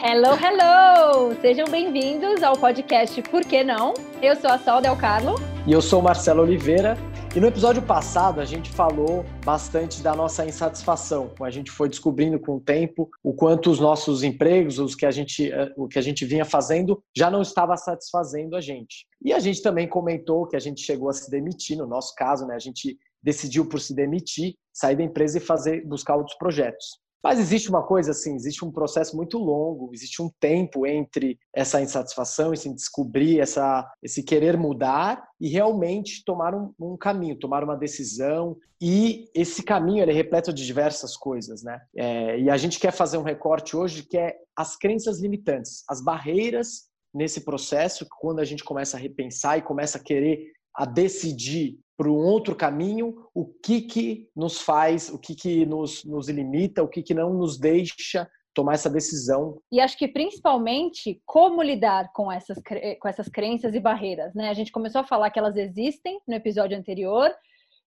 [0.00, 1.34] Hello, hello!
[1.40, 3.94] Sejam bem-vindos ao podcast Por que Não?
[4.22, 5.34] Eu sou a Sol Del Carlo.
[5.66, 6.96] E eu sou o Marcelo Oliveira.
[7.34, 11.34] E no episódio passado a gente falou bastante da nossa insatisfação.
[11.42, 15.10] A gente foi descobrindo com o tempo o quanto os nossos empregos, os que a
[15.10, 19.04] gente, eh, o que a gente vinha fazendo, já não estava satisfazendo a gente.
[19.20, 22.46] E a gente também comentou que a gente chegou a se demitir, no nosso caso,
[22.46, 22.54] né?
[22.54, 27.00] A gente decidiu por se demitir, sair da empresa e fazer buscar outros projetos.
[27.22, 31.80] Mas existe uma coisa assim, existe um processo muito longo, existe um tempo entre essa
[31.80, 37.76] insatisfação, esse descobrir, essa, esse querer mudar e realmente tomar um, um, caminho, tomar uma
[37.76, 38.56] decisão.
[38.80, 41.80] E esse caminho ele é repleto de diversas coisas, né?
[41.96, 46.00] É, e a gente quer fazer um recorte hoje que é as crenças limitantes, as
[46.00, 51.78] barreiras nesse processo, quando a gente começa a repensar e começa a querer a decidir
[51.98, 56.80] para um outro caminho, o que que nos faz, o que que nos, nos limita,
[56.80, 59.60] o que que não nos deixa tomar essa decisão.
[59.70, 62.56] E acho que principalmente como lidar com essas,
[63.00, 64.48] com essas crenças e barreiras, né?
[64.48, 67.30] A gente começou a falar que elas existem no episódio anterior,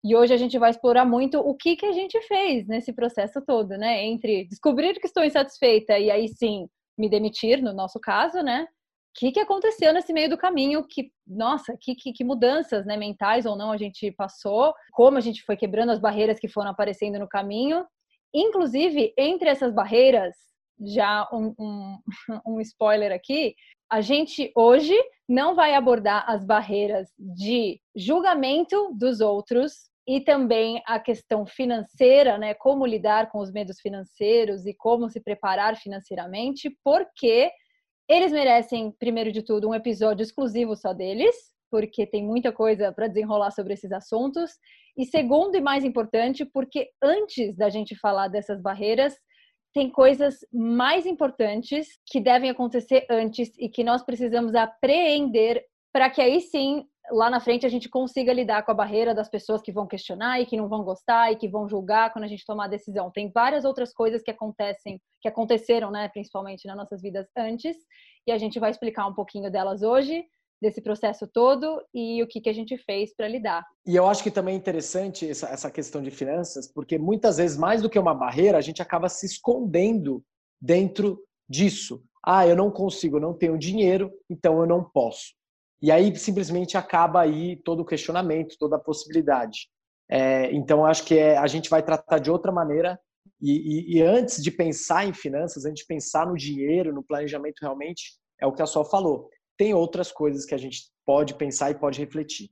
[0.04, 3.42] e hoje a gente vai explorar muito o que que a gente fez nesse processo
[3.45, 4.04] todo, né?
[4.04, 6.67] Entre descobrir que estou insatisfeita e aí sim
[6.98, 8.67] me demitir, no nosso caso, né?
[9.14, 13.45] Que, que aconteceu nesse meio do caminho, que, nossa, que, que, que, mudanças né, mentais
[13.45, 17.20] ou não a gente passou, como a gente foi quebrando as barreiras que foram aparecendo
[17.20, 17.86] no caminho.
[18.34, 20.36] Inclusive, entre essas barreiras,
[20.80, 21.98] já um, um,
[22.48, 23.56] um spoiler aqui,
[23.92, 24.95] a gente hoje
[25.28, 32.54] não vai abordar as barreiras de julgamento dos outros e também a questão financeira, né,
[32.54, 37.52] como lidar com os medos financeiros e como se preparar financeiramente, porque
[38.12, 41.34] eles merecem, primeiro de tudo, um episódio exclusivo só deles,
[41.72, 44.52] porque tem muita coisa para desenrolar sobre esses assuntos.
[44.98, 49.16] E segundo e mais importante, porque antes da gente falar dessas barreiras,
[49.73, 56.22] tem coisas mais importantes que devem acontecer antes e que nós precisamos apreender para que
[56.22, 59.72] aí sim lá na frente a gente consiga lidar com a barreira das pessoas que
[59.72, 62.66] vão questionar e que não vão gostar e que vão julgar quando a gente tomar
[62.66, 63.12] a decisão.
[63.12, 67.76] Tem várias outras coisas que acontecem, que aconteceram, né, principalmente nas nossas vidas antes,
[68.26, 70.24] e a gente vai explicar um pouquinho delas hoje,
[70.62, 73.66] desse processo todo e o que, que a gente fez para lidar.
[73.86, 77.58] E eu acho que também é interessante essa, essa questão de finanças, porque muitas vezes,
[77.58, 80.23] mais do que uma barreira, a gente acaba se escondendo
[80.62, 81.20] dentro
[81.50, 82.04] disso.
[82.23, 85.34] Ah, eu não consigo, não tenho dinheiro, então eu não posso.
[85.81, 89.67] E aí simplesmente acaba aí todo o questionamento, toda a possibilidade.
[90.09, 92.99] É, então acho que é, a gente vai tratar de outra maneira
[93.42, 97.59] e, e, e, antes de pensar em finanças, antes de pensar no dinheiro, no planejamento
[97.61, 99.30] realmente, é o que a Sol falou.
[99.58, 102.49] Tem outras coisas que a gente pode pensar e pode refletir.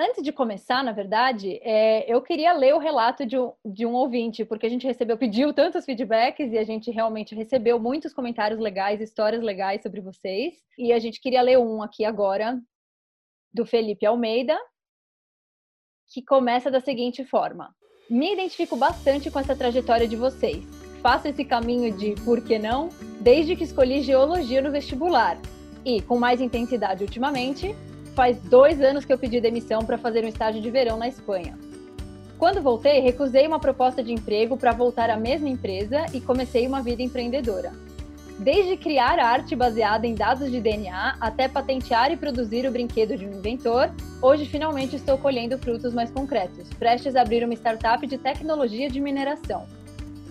[0.00, 3.92] Antes de começar, na verdade, é, eu queria ler o relato de um, de um
[3.92, 8.58] ouvinte, porque a gente recebeu, pediu tantos feedbacks e a gente realmente recebeu muitos comentários
[8.58, 10.54] legais, histórias legais sobre vocês.
[10.78, 12.58] E a gente queria ler um aqui agora,
[13.52, 14.58] do Felipe Almeida,
[16.08, 17.74] que começa da seguinte forma:
[18.08, 20.64] Me identifico bastante com essa trajetória de vocês.
[21.02, 22.88] Faço esse caminho de por que não
[23.20, 25.38] desde que escolhi geologia no vestibular.
[25.84, 27.74] E, com mais intensidade ultimamente,
[28.14, 31.58] faz dois anos que eu pedi demissão para fazer um estágio de verão na Espanha.
[32.38, 36.82] Quando voltei, recusei uma proposta de emprego para voltar à mesma empresa e comecei uma
[36.82, 37.72] vida empreendedora.
[38.38, 43.26] Desde criar arte baseada em dados de DNA até patentear e produzir o brinquedo de
[43.26, 48.16] um inventor, hoje finalmente estou colhendo frutos mais concretos, prestes a abrir uma startup de
[48.16, 49.66] tecnologia de mineração.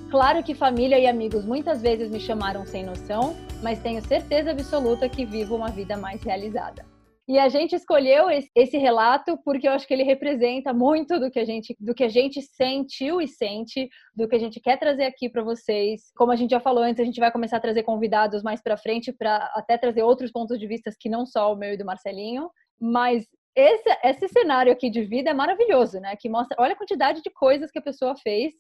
[0.10, 5.08] Claro que família e amigos muitas vezes me chamaram sem noção, mas tenho certeza absoluta
[5.08, 6.89] que vivo uma vida mais realizada.
[7.30, 8.26] E a gente escolheu
[8.56, 12.04] esse relato porque eu acho que ele representa muito do que a gente, do que
[12.04, 16.12] a gente sentiu e sente, do que a gente quer trazer aqui para vocês.
[16.16, 18.76] Como a gente já falou antes, a gente vai começar a trazer convidados mais para
[18.78, 21.86] frente para até trazer outros pontos de vista que não só o meu e do
[21.86, 22.50] Marcelinho,
[22.82, 26.16] mas esse, esse cenário aqui de vida é maravilhoso, né?
[26.20, 28.54] Que mostra, olha a quantidade de coisas que a pessoa fez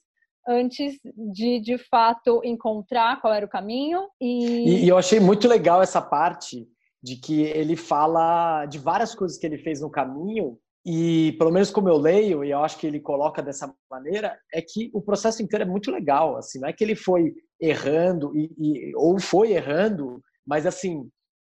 [0.47, 0.99] antes
[1.33, 6.01] de de fato encontrar qual era o caminho e, e eu achei muito legal essa
[6.01, 6.67] parte
[7.01, 11.69] de que ele fala de várias coisas que ele fez no caminho e pelo menos
[11.69, 15.41] como eu leio e eu acho que ele coloca dessa maneira é que o processo
[15.41, 19.51] inteiro é muito legal assim não é que ele foi errando e, e ou foi
[19.51, 21.09] errando mas assim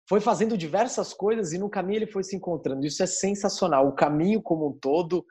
[0.09, 2.85] foi fazendo diversas coisas e no caminho ele foi se encontrando.
[2.85, 3.89] Isso é sensacional.
[3.89, 5.25] O caminho como um todo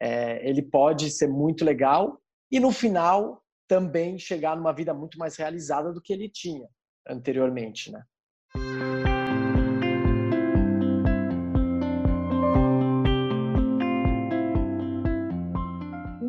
[0.00, 2.20] é, ele pode ser muito legal
[2.50, 6.66] e no final também chegar numa vida muito mais realizada do que ele tinha
[7.08, 8.02] anteriormente né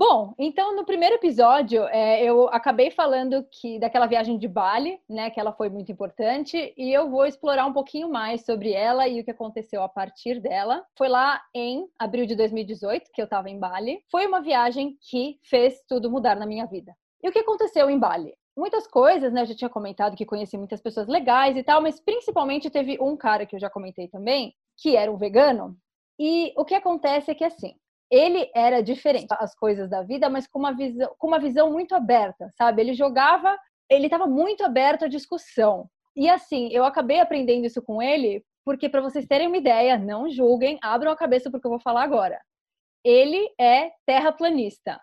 [0.06, 5.30] Bom, então no primeiro episódio é, eu acabei falando que daquela viagem de Bali, né,
[5.30, 9.22] que ela foi muito importante, e eu vou explorar um pouquinho mais sobre ela e
[9.22, 10.86] o que aconteceu a partir dela.
[10.98, 14.04] Foi lá em abril de 2018 que eu estava em Bali.
[14.12, 16.94] Foi uma viagem que fez tudo mudar na minha vida.
[17.24, 18.36] E o que aconteceu em Bali?
[18.58, 19.44] Muitas coisas, né?
[19.44, 23.16] Eu já tinha comentado que conheci muitas pessoas legais e tal, mas principalmente teve um
[23.16, 25.78] cara que eu já comentei também, que era um vegano.
[26.20, 27.74] E o que acontece é que assim,
[28.12, 31.96] ele era diferente as coisas da vida, mas com uma visão, com uma visão muito
[31.96, 32.82] aberta, sabe?
[32.82, 33.58] Ele jogava,
[33.90, 35.90] ele estava muito aberto à discussão.
[36.16, 40.30] E assim, eu acabei aprendendo isso com ele, porque para vocês terem uma ideia, não
[40.30, 42.40] julguem, abram a cabeça porque eu vou falar agora.
[43.04, 45.00] Ele é terraplanista.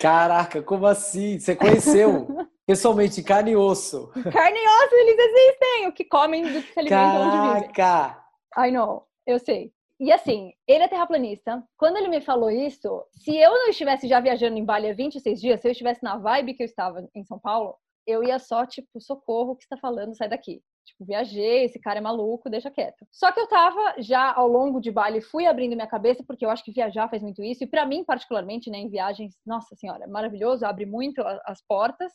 [0.00, 1.38] Caraca, como assim?
[1.38, 2.26] Você conheceu
[2.66, 4.08] pessoalmente carne e osso?
[4.32, 7.72] Carne e osso, eles existem, o que comem do que se alimentam onde vivem.
[7.72, 8.24] Caraca!
[8.56, 9.72] I know, eu sei.
[10.00, 11.62] E assim, ele é terraplanista.
[11.76, 15.40] Quando ele me falou isso, se eu não estivesse já viajando em Bali há 26
[15.40, 17.74] dias, se eu estivesse na vibe que eu estava em São Paulo,
[18.06, 20.62] eu ia só, tipo, socorro, o que está falando, sai daqui.
[20.86, 23.06] Tipo, viajei, esse cara é maluco, deixa quieto.
[23.12, 26.50] Só que eu tava já ao longo de Bali, fui abrindo minha cabeça, porque eu
[26.50, 27.64] acho que viajar faz muito isso.
[27.64, 32.12] E para mim, particularmente, né, em viagens, nossa senhora, é maravilhoso, abre muito as portas.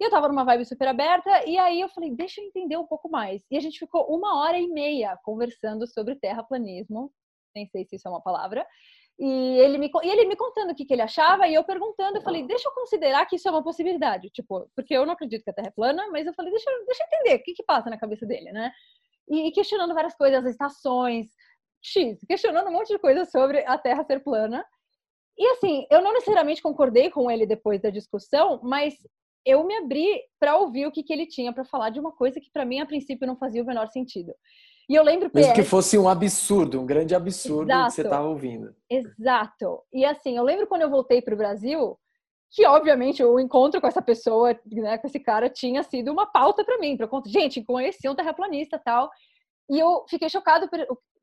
[0.00, 2.86] E eu tava numa vibe super aberta, e aí eu falei, deixa eu entender um
[2.86, 3.42] pouco mais.
[3.50, 7.12] E a gente ficou uma hora e meia conversando sobre terraplanismo,
[7.54, 8.66] nem sei se isso é uma palavra,
[9.18, 12.16] e ele me, e ele me contando o que, que ele achava, e eu perguntando,
[12.16, 15.44] eu falei, deixa eu considerar que isso é uma possibilidade, tipo, porque eu não acredito
[15.44, 17.62] que a Terra é plana, mas eu falei, deixa, deixa eu entender o que, que
[17.62, 18.72] passa na cabeça dele, né?
[19.28, 21.26] E, e questionando várias coisas, as estações,
[21.82, 24.64] X, questionando um monte de coisas sobre a Terra ser plana.
[25.36, 28.94] E assim, eu não necessariamente concordei com ele depois da discussão, mas
[29.44, 32.40] eu me abri para ouvir o que, que ele tinha para falar de uma coisa
[32.40, 34.34] que para mim a princípio não fazia o menor sentido.
[34.88, 37.86] E eu lembro Mesmo que fosse um absurdo, um grande absurdo Exato.
[37.86, 38.74] que você estava ouvindo.
[38.90, 39.82] Exato.
[39.92, 41.96] E assim, eu lembro quando eu voltei para o Brasil,
[42.50, 46.64] que obviamente o encontro com essa pessoa, né, com esse cara, tinha sido uma pauta
[46.64, 46.96] para mim.
[46.96, 49.08] Pra, gente, conheci um terraplanista tal.
[49.70, 50.68] E eu fiquei chocado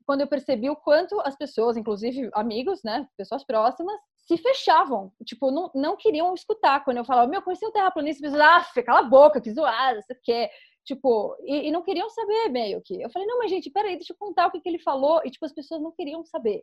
[0.06, 5.10] quando eu percebi o quanto as pessoas, inclusive amigos, né, pessoas próximas, se fechavam.
[5.24, 6.84] Tipo, não, não queriam escutar.
[6.84, 10.02] Quando eu falava, meu, conheci um terraplanista, as pessoas, ah, cala a boca, que zoada,
[10.02, 10.50] você quer.
[10.84, 13.00] Tipo, e, e, não queriam saber meio que.
[13.00, 15.20] Eu falei, não, mas gente, peraí, deixa eu contar o que, que ele falou.
[15.24, 16.62] E, tipo, as pessoas não queriam saber.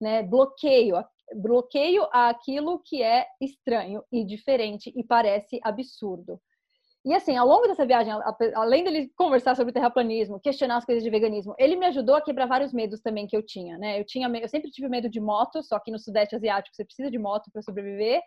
[0.00, 0.22] Né?
[0.22, 0.96] Bloqueio.
[1.34, 6.40] Bloqueio àquilo que é estranho e diferente e parece absurdo.
[7.06, 8.12] E assim, ao longo dessa viagem,
[8.54, 12.46] além dele conversar sobre terraplanismo, questionar as coisas de veganismo, ele me ajudou a quebrar
[12.46, 14.00] vários medos também que eu tinha, né?
[14.00, 17.08] Eu tinha, eu sempre tive medo de moto, só que no sudeste asiático você precisa
[17.08, 18.20] de moto para sobreviver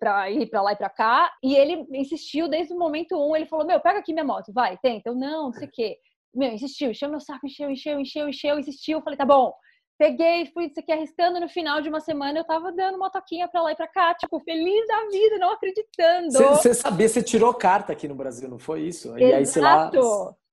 [0.00, 1.32] para ir para lá e para cá.
[1.42, 3.36] E ele insistiu desde o momento um.
[3.36, 5.10] Ele falou: Meu, pega aqui minha moto, vai, tenta.
[5.10, 5.96] Eu não, não sei o quê.
[6.34, 8.98] Meu, insistiu, encheu meu saco, encheu, encheu, encheu, encheu, insistiu.
[8.98, 9.52] Eu falei: Tá bom.
[9.98, 11.40] Peguei, fui isso aqui arriscando.
[11.40, 14.38] No final de uma semana eu tava dando motoquinha para lá e para cá, tipo,
[14.40, 16.32] feliz da vida, não acreditando.
[16.32, 19.08] Você sabia, você tirou carta aqui no Brasil, não foi isso?
[19.08, 19.22] Exato.
[19.22, 19.90] E aí, sei lá.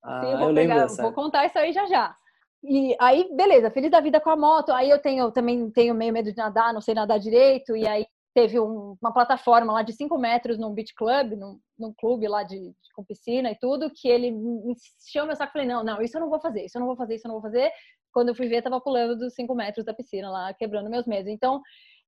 [0.05, 2.15] Ah, Sim, eu vou, eu pegar, vou contar isso aí já já.
[2.63, 4.71] E aí, beleza, feliz da vida com a moto.
[4.71, 7.75] Aí eu tenho também tenho meio medo de nadar, não sei nadar direito.
[7.75, 11.93] E aí teve um, uma plataforma lá de 5 metros num beach club, num, num
[11.93, 15.67] clube lá de, de, com piscina e tudo, que ele encheu meu saco e falei,
[15.67, 17.39] não, não, isso eu não vou fazer, isso eu não vou fazer, isso eu não
[17.39, 17.71] vou fazer.
[18.13, 21.31] Quando eu fui ver, tava pulando dos 5 metros da piscina lá, quebrando meus medos.
[21.31, 21.61] Então,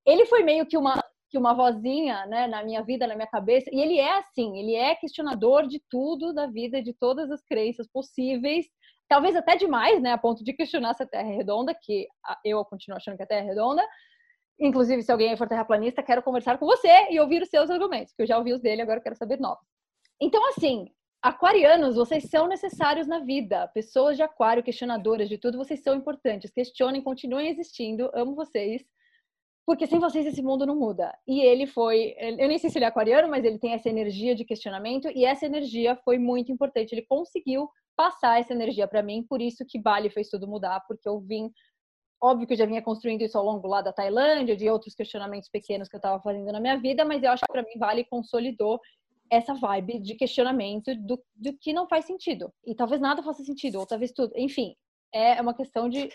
[0.06, 3.68] ele foi meio que uma que uma vozinha, né, na minha vida, na minha cabeça,
[3.74, 7.88] e ele é assim, ele é questionador de tudo da vida, de todas as crenças
[7.92, 8.68] possíveis,
[9.10, 12.08] talvez até demais, né, a ponto de questionar se a Terra é redonda, que
[12.46, 13.84] eu continuo achando que a Terra é redonda,
[14.60, 18.24] Inclusive, se alguém for terraplanista, quero conversar com você e ouvir os seus argumentos, porque
[18.24, 19.66] eu já ouvi os dele, agora quero saber novos.
[20.20, 20.86] Então, assim,
[21.26, 23.68] aquarianos, vocês são necessários na vida.
[23.70, 26.52] Pessoas de aquário, questionadoras de tudo, vocês são importantes.
[26.52, 28.12] Questionem, continuem existindo.
[28.14, 28.86] Amo vocês.
[29.66, 31.18] Porque sem vocês esse mundo não muda.
[31.28, 34.36] E ele foi, eu nem sei se ele é aquariano, mas ele tem essa energia
[34.36, 36.94] de questionamento e essa energia foi muito importante.
[36.94, 37.68] Ele conseguiu
[37.98, 41.52] passar essa energia para mim, por isso que Bali fez tudo mudar, porque eu vim
[42.22, 45.50] Óbvio que eu já vinha construindo isso ao longo lá da Tailândia, de outros questionamentos
[45.50, 48.06] pequenos que eu estava fazendo na minha vida, mas eu acho que para mim Vale
[48.06, 48.80] consolidou
[49.32, 52.52] essa vibe de questionamento do, do que não faz sentido.
[52.66, 54.32] E talvez nada faça sentido, ou talvez tudo.
[54.36, 54.76] Enfim,
[55.14, 56.10] é uma questão de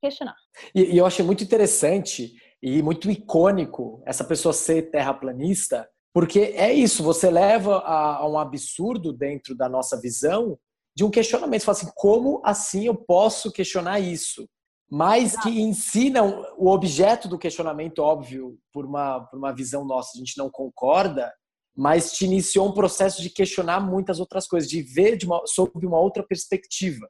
[0.00, 0.36] questionar.
[0.74, 6.72] E, e eu achei muito interessante e muito icônico essa pessoa ser terraplanista, porque é
[6.72, 10.58] isso, você leva a, a um absurdo dentro da nossa visão
[10.96, 11.60] de um questionamento.
[11.60, 14.46] Você fala assim, como assim eu posso questionar isso?
[14.90, 20.18] mas que ensinam o objeto do questionamento, óbvio, por uma, por uma visão nossa, a
[20.18, 21.32] gente não concorda,
[21.76, 25.86] mas te iniciou um processo de questionar muitas outras coisas, de ver de uma, sob
[25.86, 27.08] uma outra perspectiva,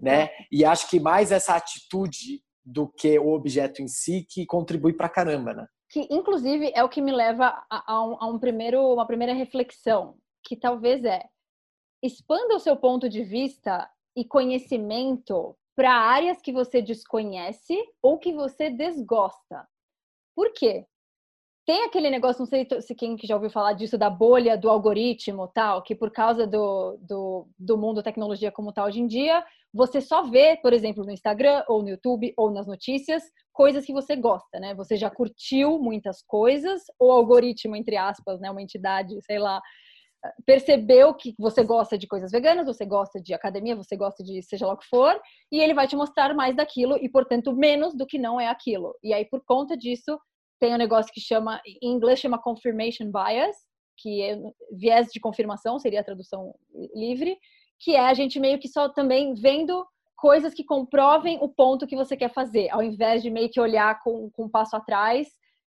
[0.00, 0.30] né?
[0.50, 5.08] E acho que mais essa atitude do que o objeto em si que contribui pra
[5.08, 5.66] caramba, né?
[5.92, 9.34] que inclusive é o que me leva a, a, um, a um primeiro, uma primeira
[9.34, 11.22] reflexão, que talvez é
[12.02, 18.32] expanda o seu ponto de vista e conhecimento para áreas que você desconhece ou que
[18.32, 19.68] você desgosta.
[20.34, 20.86] Por quê?
[21.64, 25.46] Tem aquele negócio, não sei se quem já ouviu falar disso, da bolha do algoritmo
[25.46, 30.00] tal, que por causa do, do, do mundo tecnologia como tal hoje em dia, você
[30.00, 34.16] só vê, por exemplo, no Instagram ou no YouTube ou nas notícias, coisas que você
[34.16, 34.74] gosta, né?
[34.74, 38.50] Você já curtiu muitas coisas, ou algoritmo, entre aspas, né?
[38.50, 39.62] Uma entidade, sei lá,
[40.44, 44.66] percebeu que você gosta de coisas veganas, você gosta de academia, você gosta de seja
[44.66, 45.18] lá o que for,
[45.50, 48.94] e ele vai te mostrar mais daquilo e, portanto, menos do que não é aquilo.
[49.02, 50.18] E aí, por conta disso,
[50.62, 53.56] tem um negócio que chama, em inglês chama confirmation bias,
[53.98, 54.40] que é
[54.70, 56.54] viés de confirmação, seria a tradução
[56.94, 57.36] livre,
[57.80, 59.84] que é a gente meio que só também vendo
[60.16, 63.98] coisas que comprovem o ponto que você quer fazer, ao invés de meio que olhar
[64.04, 65.26] com, com um passo atrás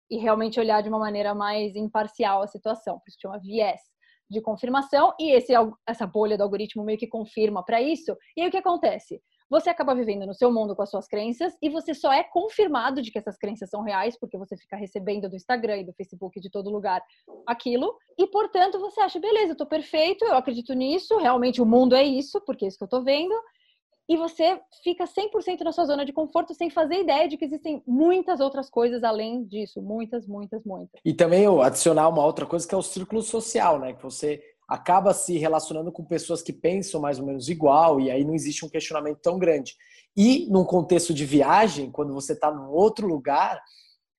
[0.10, 3.82] e realmente olhar de uma maneira mais imparcial a situação, por isso chama viés
[4.30, 5.52] de confirmação e esse,
[5.86, 8.16] essa bolha do algoritmo meio que confirma para isso.
[8.38, 9.22] E aí o que acontece?
[9.50, 13.02] Você acaba vivendo no seu mundo com as suas crenças e você só é confirmado
[13.02, 16.40] de que essas crenças são reais porque você fica recebendo do Instagram e do Facebook
[16.40, 17.02] de todo lugar
[17.46, 21.96] aquilo e portanto você acha beleza, eu tô perfeito, eu acredito nisso, realmente o mundo
[21.96, 23.36] é isso, porque é isso que eu tô vendo
[24.08, 27.82] e você fica 100% na sua zona de conforto sem fazer ideia de que existem
[27.88, 31.00] muitas outras coisas além disso, muitas, muitas, muitas.
[31.04, 33.94] E também eu adicionar uma outra coisa que é o círculo social, né?
[33.94, 38.24] Que você acaba se relacionando com pessoas que pensam mais ou menos igual e aí
[38.24, 39.76] não existe um questionamento tão grande.
[40.18, 43.62] E num contexto de viagem, quando você está num outro lugar,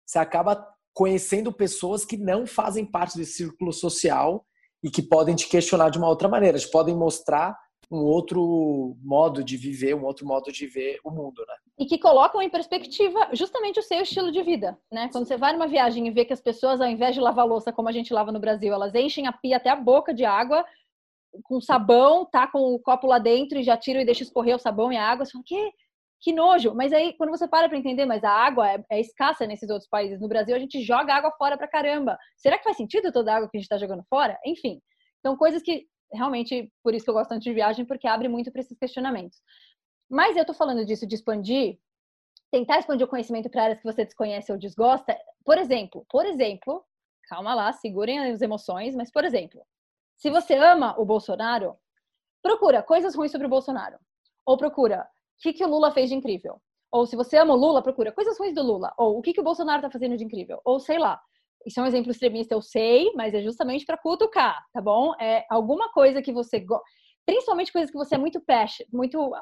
[0.05, 4.47] você acaba conhecendo pessoas que não fazem parte desse círculo social
[4.83, 7.57] e que podem te questionar de uma outra maneira, te podem mostrar
[7.91, 11.55] um outro modo de viver, um outro modo de ver o mundo, né?
[11.79, 15.09] E que colocam em perspectiva justamente o seu estilo de vida, né?
[15.13, 17.73] Quando você vai numa viagem e vê que as pessoas, ao invés de lavar louça
[17.73, 20.65] como a gente lava no Brasil, elas enchem a pia até a boca de água
[21.45, 24.59] com sabão, tá com o copo lá dentro e já tiram e deixam escorrer o
[24.59, 25.73] sabão e a água, você fala, que,
[26.21, 26.75] que nojo.
[26.75, 29.89] Mas aí, quando você para para entender, mas a água é, é, escassa nesses outros
[29.89, 30.21] países.
[30.21, 32.19] No Brasil, a gente joga água fora pra caramba.
[32.37, 34.39] Será que faz sentido toda a água que a gente tá jogando fora?
[34.45, 34.81] Enfim.
[35.21, 38.51] Então, coisas que realmente por isso que eu gosto tanto de viagem, porque abre muito
[38.51, 39.41] para esses questionamentos.
[40.09, 41.79] Mas eu estou falando disso de expandir,
[42.51, 45.17] tentar expandir o conhecimento para áreas que você desconhece ou desgosta.
[45.45, 46.85] Por exemplo, por exemplo,
[47.29, 49.61] calma lá, segurem as emoções, mas por exemplo,
[50.17, 51.77] se você ama o Bolsonaro,
[52.43, 53.99] procura coisas ruins sobre o Bolsonaro.
[54.45, 55.03] Ou procura
[55.39, 56.61] o que, que o Lula fez de incrível.
[56.91, 58.95] Ou se você ama o Lula, procura coisas ruins do Lula.
[58.97, 60.61] Ou o que, que o Bolsonaro está fazendo de incrível.
[60.65, 61.21] Ou sei lá,
[61.67, 65.13] isso é um exemplo extremista, eu sei, mas é justamente para cutucar, tá bom?
[65.21, 66.85] É alguma coisa que você gosta,
[67.27, 68.41] principalmente coisas que você é muito
[68.93, 69.33] muito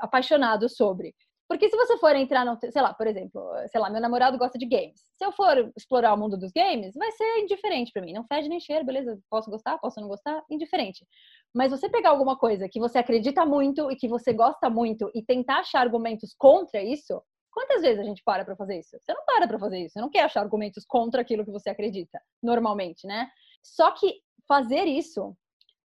[0.00, 1.14] apaixonado sobre.
[1.46, 4.58] Porque se você for entrar no, sei lá, por exemplo, sei lá, meu namorado gosta
[4.58, 5.00] de games.
[5.18, 8.14] Se eu for explorar o mundo dos games, vai ser indiferente para mim.
[8.14, 9.18] Não fede nem cheiro, beleza?
[9.28, 11.06] Posso gostar, posso não gostar, indiferente.
[11.54, 15.22] Mas você pegar alguma coisa que você acredita muito e que você gosta muito e
[15.22, 17.22] tentar achar argumentos contra isso,
[17.54, 18.98] Quantas vezes a gente para para fazer isso?
[18.98, 19.92] Você não para para fazer isso.
[19.92, 23.28] Você não quer achar argumentos contra aquilo que você acredita, normalmente, né?
[23.62, 25.36] Só que fazer isso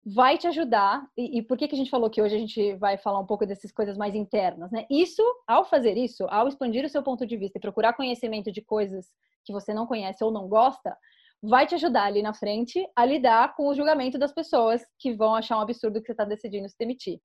[0.06, 1.08] vai te ajudar.
[1.18, 3.26] E, e, por que, que a gente falou que hoje a gente vai falar um
[3.26, 4.86] pouco dessas coisas mais internas, né?
[4.90, 8.62] Isso, ao fazer isso, ao expandir o seu ponto de vista e procurar conhecimento de
[8.62, 9.08] coisas
[9.46, 10.98] que você não conhece ou não gosta,
[11.42, 15.34] vai te ajudar ali na frente a lidar com o julgamento das pessoas que vão
[15.34, 17.20] achar um absurdo que você está decidindo se demitir.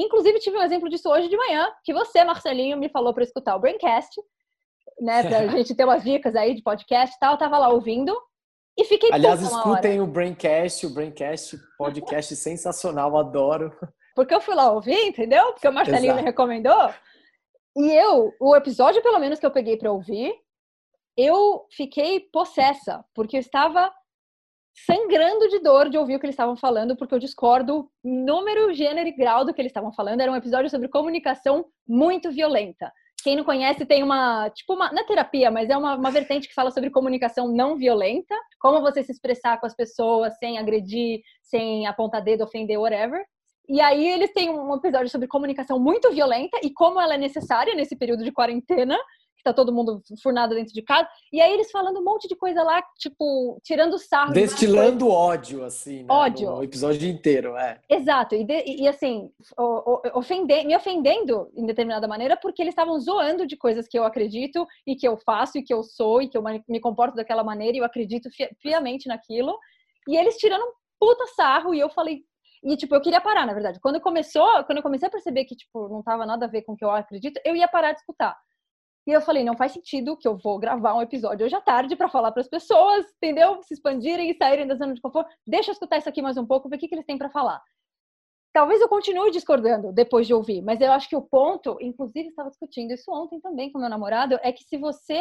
[0.00, 3.54] Inclusive, tive um exemplo disso hoje de manhã, que você, Marcelinho, me falou para escutar
[3.56, 4.20] o Braincast,
[5.00, 5.22] né?
[5.22, 7.34] Pra gente ter umas dicas aí de podcast e tal.
[7.34, 8.16] Eu tava lá ouvindo
[8.78, 13.76] e fiquei Aliás, escutem o Braincast, o Braincast, podcast sensacional, adoro.
[14.14, 15.52] Porque eu fui lá ouvir, entendeu?
[15.52, 16.20] Porque o Marcelinho Exato.
[16.20, 16.94] me recomendou.
[17.76, 20.34] E eu, o episódio, pelo menos, que eu peguei para ouvir,
[21.16, 23.92] eu fiquei possessa, porque eu estava
[24.86, 29.08] sangrando de dor de ouvir o que eles estavam falando, porque eu discordo número, gênero
[29.08, 30.20] e grau do que eles estavam falando.
[30.20, 32.92] Era um episódio sobre comunicação muito violenta.
[33.22, 36.48] Quem não conhece tem uma, tipo, uma, na é terapia, mas é uma, uma vertente
[36.48, 41.20] que fala sobre comunicação não violenta, como você se expressar com as pessoas sem agredir,
[41.42, 43.22] sem apontar dedo, ofender, whatever.
[43.68, 47.74] E aí eles têm um episódio sobre comunicação muito violenta e como ela é necessária
[47.74, 48.98] nesse período de quarentena
[49.40, 51.08] que tá todo mundo furnado dentro de casa.
[51.32, 54.34] E aí eles falando um monte de coisa lá, tipo, tirando sarro.
[54.34, 56.06] Destilando ódio, assim, né?
[56.10, 56.50] Ódio.
[56.50, 57.80] O episódio inteiro, é.
[57.88, 58.34] Exato.
[58.34, 59.30] E, de, e assim,
[60.66, 64.94] me ofendendo em determinada maneira, porque eles estavam zoando de coisas que eu acredito e
[64.94, 67.80] que eu faço e que eu sou e que eu me comporto daquela maneira e
[67.80, 68.28] eu acredito
[68.60, 69.56] fiamente naquilo.
[70.06, 72.22] E eles tirando um puta sarro e eu falei,
[72.62, 73.80] e, tipo, eu queria parar, na verdade.
[73.80, 76.72] Quando começou, quando eu comecei a perceber que, tipo, não tava nada a ver com
[76.72, 78.36] o que eu acredito, eu ia parar de escutar.
[79.10, 81.96] E eu falei, não faz sentido que eu vou gravar um episódio hoje à tarde
[81.96, 83.60] para falar para as pessoas, entendeu?
[83.64, 85.28] Se expandirem e saírem da zona de conforto.
[85.44, 87.28] Deixa eu escutar isso aqui mais um pouco, ver o que, que eles têm para
[87.28, 87.60] falar.
[88.52, 92.50] Talvez eu continue discordando depois de ouvir, mas eu acho que o ponto, inclusive estava
[92.50, 95.20] discutindo isso ontem também com meu namorado, é que se você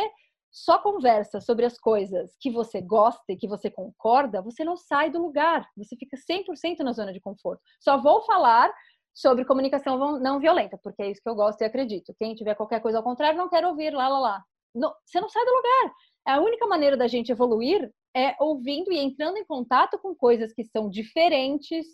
[0.51, 5.09] só conversa sobre as coisas que você gosta e que você concorda, você não sai
[5.09, 7.61] do lugar, você fica 100% na zona de conforto.
[7.79, 8.71] Só vou falar
[9.13, 12.15] sobre comunicação não violenta, porque é isso que eu gosto e acredito.
[12.17, 14.43] Quem tiver qualquer coisa ao contrário, não quero ouvir, lá, lá, lá.
[14.73, 15.93] Não, você não sai do lugar.
[16.25, 20.63] A única maneira da gente evoluir é ouvindo e entrando em contato com coisas que
[20.63, 21.85] são diferentes,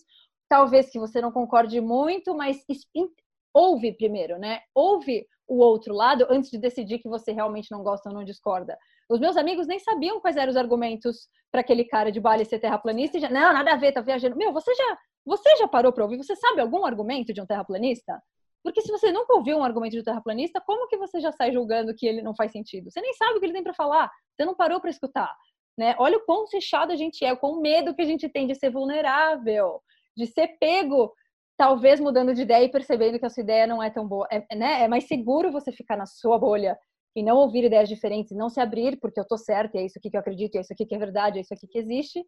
[0.50, 2.58] talvez que você não concorde muito, mas
[3.54, 4.60] ouve primeiro, né?
[4.74, 8.78] Ouve o outro lado antes de decidir que você realmente não gosta ou não discorda.
[9.10, 12.60] Os meus amigos nem sabiam quais eram os argumentos para aquele cara de Bali ser
[12.60, 14.36] terraplanista e já, não, nada a ver, tá viajando.
[14.36, 16.18] Meu, você já, você já parou para ouvir?
[16.18, 18.22] Você sabe algum argumento de um terraplanista?
[18.64, 21.52] Porque se você nunca ouviu um argumento de um terraplanista, como que você já sai
[21.52, 22.90] julgando que ele não faz sentido?
[22.90, 24.12] Você nem sabe o que ele tem para falar.
[24.36, 25.32] Você não parou para escutar,
[25.78, 25.96] né?
[26.00, 28.56] Olha o quão fechado a gente é, o quão medo que a gente tem de
[28.56, 29.82] ser vulnerável,
[30.18, 31.14] de ser pego
[31.58, 34.28] talvez mudando de ideia e percebendo que a sua ideia não é tão boa.
[34.32, 34.84] É, né?
[34.84, 36.78] é mais seguro você ficar na sua bolha
[37.16, 40.10] e não ouvir ideias diferentes, não se abrir porque eu tô certa, é isso aqui
[40.10, 42.26] que eu acredito, é isso aqui que é verdade, é isso aqui que existe,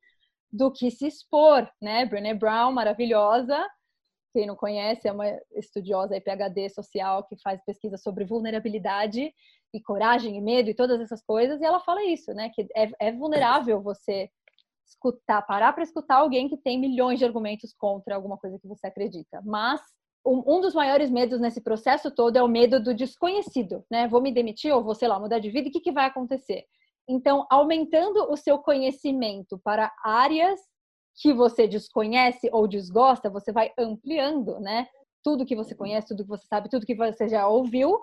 [0.51, 2.05] do que se expor, né?
[2.05, 3.65] Brené Brown, maravilhosa,
[4.33, 5.25] quem não conhece, é uma
[5.55, 9.33] estudiosa e PhD social que faz pesquisa sobre vulnerabilidade
[9.73, 12.49] e coragem e medo e todas essas coisas, e ela fala isso, né?
[12.53, 14.29] Que é, é vulnerável você
[14.87, 18.87] escutar, parar para escutar alguém que tem milhões de argumentos contra alguma coisa que você
[18.87, 19.41] acredita.
[19.43, 19.81] Mas
[20.25, 24.07] um dos maiores medos nesse processo todo é o medo do desconhecido, né?
[24.07, 26.65] Vou me demitir ou vou, sei lá, mudar de vida, o que, que vai acontecer?
[27.07, 30.59] Então, aumentando o seu conhecimento para áreas
[31.15, 34.87] que você desconhece ou desgosta, você vai ampliando, né?
[35.23, 37.99] Tudo que você conhece, tudo que você sabe, tudo que você já ouviu.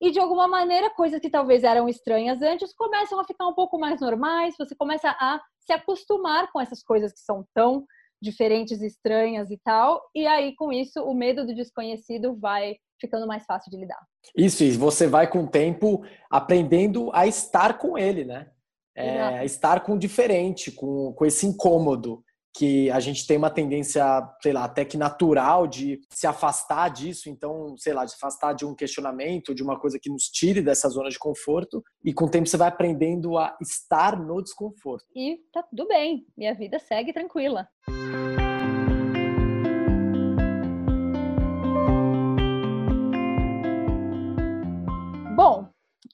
[0.00, 3.78] E de alguma maneira, coisas que talvez eram estranhas antes começam a ficar um pouco
[3.78, 7.84] mais normais, você começa a se acostumar com essas coisas que são tão
[8.20, 10.00] diferentes, estranhas e tal.
[10.14, 14.00] E aí, com isso, o medo do desconhecido vai ficando mais fácil de lidar.
[14.36, 18.48] Isso, e você vai com o tempo aprendendo a estar com ele, né?
[18.94, 22.22] É, estar com o diferente, com, com esse incômodo
[22.54, 24.04] que a gente tem uma tendência,
[24.42, 28.52] sei lá, até que natural de se afastar disso, então, sei lá, de se afastar
[28.52, 32.26] de um questionamento, de uma coisa que nos tire dessa zona de conforto, e com
[32.26, 35.06] o tempo você vai aprendendo a estar no desconforto.
[35.16, 37.66] E tá tudo bem, e a vida segue tranquila.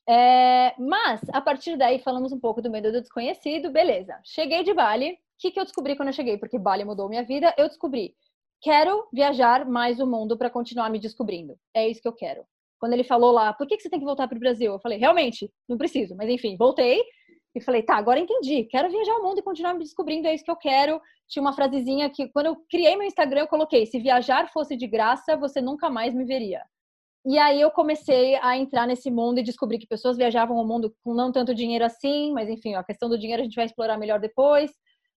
[0.09, 4.19] É, mas a partir daí falamos um pouco do medo do desconhecido, beleza.
[4.25, 6.37] Cheguei de Bali, que, que eu descobri quando eu cheguei?
[6.37, 7.55] Porque Bali mudou minha vida.
[7.57, 8.15] Eu descobri,
[8.61, 11.57] quero viajar mais o mundo para continuar me descobrindo.
[11.73, 12.45] É isso que eu quero.
[12.79, 14.73] Quando ele falou lá, por que, que você tem que voltar para o Brasil?
[14.73, 16.15] Eu falei, realmente, não preciso.
[16.17, 17.03] Mas enfim, voltei
[17.55, 18.65] e falei, tá, agora entendi.
[18.65, 20.29] Quero viajar o mundo e continuar me descobrindo.
[20.29, 21.01] É isso que eu quero.
[21.29, 24.87] Tinha uma frasezinha que, quando eu criei meu Instagram, eu coloquei: se viajar fosse de
[24.87, 26.63] graça, você nunca mais me veria.
[27.27, 30.95] E aí eu comecei a entrar nesse mundo e descobri que pessoas viajavam o mundo
[31.05, 33.99] com não tanto dinheiro assim, mas enfim, a questão do dinheiro a gente vai explorar
[33.99, 34.71] melhor depois.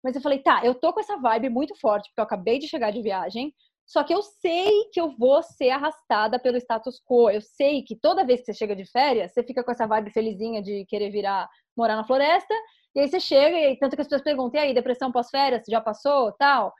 [0.03, 2.67] Mas eu falei, tá, eu tô com essa vibe muito forte, porque eu acabei de
[2.67, 3.53] chegar de viagem,
[3.85, 7.29] só que eu sei que eu vou ser arrastada pelo status quo.
[7.29, 10.11] Eu sei que toda vez que você chega de férias, você fica com essa vibe
[10.11, 12.53] felizinha de querer virar, morar na floresta,
[12.95, 15.81] e aí você chega, e tanto que as pessoas perguntam, e aí, depressão pós-férias, já
[15.81, 16.73] passou, tal?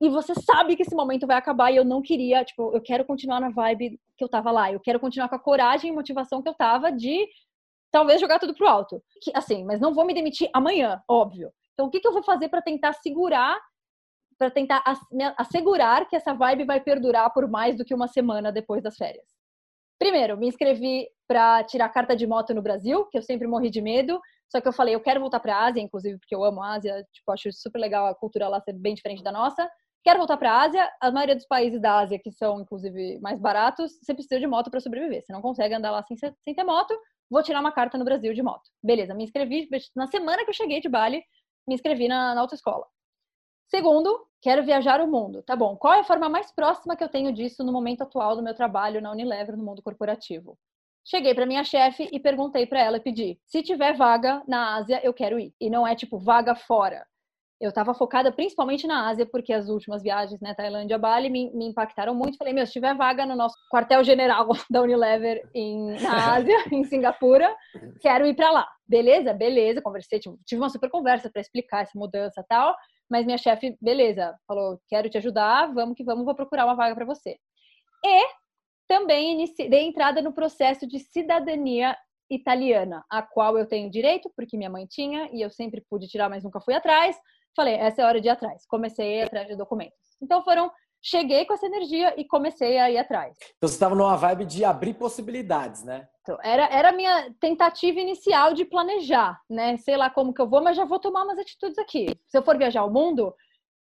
[0.00, 3.04] E você sabe que esse momento vai acabar e eu não queria, tipo, eu quero
[3.04, 4.72] continuar na vibe que eu tava lá.
[4.72, 7.26] Eu quero continuar com a coragem e motivação que eu tava de
[7.90, 9.02] talvez jogar tudo pro alto.
[9.20, 11.52] Que, assim, mas não vou me demitir amanhã, óbvio.
[11.72, 13.58] Então, o que, que eu vou fazer para tentar segurar,
[14.38, 14.82] para tentar
[15.36, 19.26] assegurar que essa vibe vai perdurar por mais do que uma semana depois das férias?
[19.98, 23.80] Primeiro, me inscrevi para tirar carta de moto no Brasil, que eu sempre morri de
[23.80, 24.20] medo.
[24.48, 26.74] Só que eu falei, eu quero voltar para a Ásia, inclusive porque eu amo a
[26.74, 29.68] Ásia, tipo, acho super legal a cultura lá ser bem diferente da nossa.
[30.04, 30.90] Quero voltar para a Ásia.
[31.00, 34.70] A maioria dos países da Ásia, que são inclusive mais baratos, você precisa de moto
[34.70, 35.22] para sobreviver.
[35.22, 36.94] Você não consegue andar lá sem, sem ter moto.
[37.30, 38.70] Vou tirar uma carta no Brasil de moto.
[38.82, 39.68] Beleza, me inscrevi.
[39.94, 41.22] Na semana que eu cheguei de Bali,
[41.66, 42.86] me inscrevi na, na autoescola.
[43.68, 45.42] Segundo, quero viajar o mundo.
[45.42, 48.34] Tá bom, qual é a forma mais próxima que eu tenho disso no momento atual
[48.34, 50.58] do meu trabalho na Unilever, no mundo corporativo?
[51.04, 55.00] Cheguei para minha chefe e perguntei para ela e pedi: se tiver vaga na Ásia,
[55.04, 55.54] eu quero ir.
[55.60, 57.06] E não é tipo vaga fora
[57.60, 61.66] eu estava focada principalmente na Ásia, porque as últimas viagens, né, Tailândia, Bali, me, me
[61.66, 62.38] impactaram muito.
[62.38, 67.52] Falei, meu, se tiver vaga no nosso quartel-general da Unilever em, na Ásia, em Singapura,
[68.00, 68.68] quero ir para lá.
[68.86, 69.32] Beleza?
[69.34, 69.82] Beleza.
[69.82, 72.76] Conversei, tive, tive uma super conversa para explicar essa mudança e tal.
[73.10, 76.94] Mas minha chefe, beleza, falou, quero te ajudar, vamos que vamos, vou procurar uma vaga
[76.94, 77.38] para você.
[78.04, 78.26] E
[78.86, 81.96] também dei entrada no processo de cidadania
[82.30, 86.28] italiana, a qual eu tenho direito, porque minha mãe tinha e eu sempre pude tirar,
[86.28, 87.16] mas nunca fui atrás.
[87.56, 88.64] Falei, essa é a hora de ir atrás.
[88.66, 89.98] Comecei a ir atrás de documentos.
[90.20, 90.70] Então foram
[91.02, 93.36] cheguei com essa energia e comecei a ir atrás.
[93.56, 96.08] Então você estava numa vibe de abrir possibilidades, né?
[96.22, 99.76] Então, era, era a minha tentativa inicial de planejar, né?
[99.78, 102.06] Sei lá como que eu vou, mas já vou tomar umas atitudes aqui.
[102.26, 103.34] Se eu for viajar ao mundo,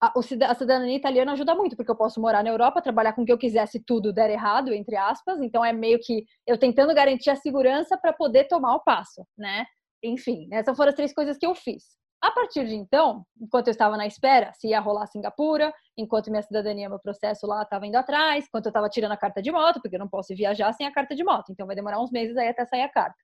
[0.03, 3.25] a, a cidadania italiana ajuda muito, porque eu posso morar na Europa, trabalhar com o
[3.25, 5.40] que eu quiser se tudo der errado, entre aspas.
[5.40, 9.64] Então é meio que eu tentando garantir a segurança para poder tomar o passo, né?
[10.03, 11.85] Enfim, essas foram as três coisas que eu fiz.
[12.20, 16.42] A partir de então, enquanto eu estava na espera, se ia rolar Singapura, enquanto minha
[16.42, 19.81] cidadania, meu processo lá estava indo atrás, enquanto eu estava tirando a carta de moto,
[19.81, 22.37] porque eu não posso viajar sem a carta de moto, então vai demorar uns meses
[22.37, 23.16] aí até sair a carta.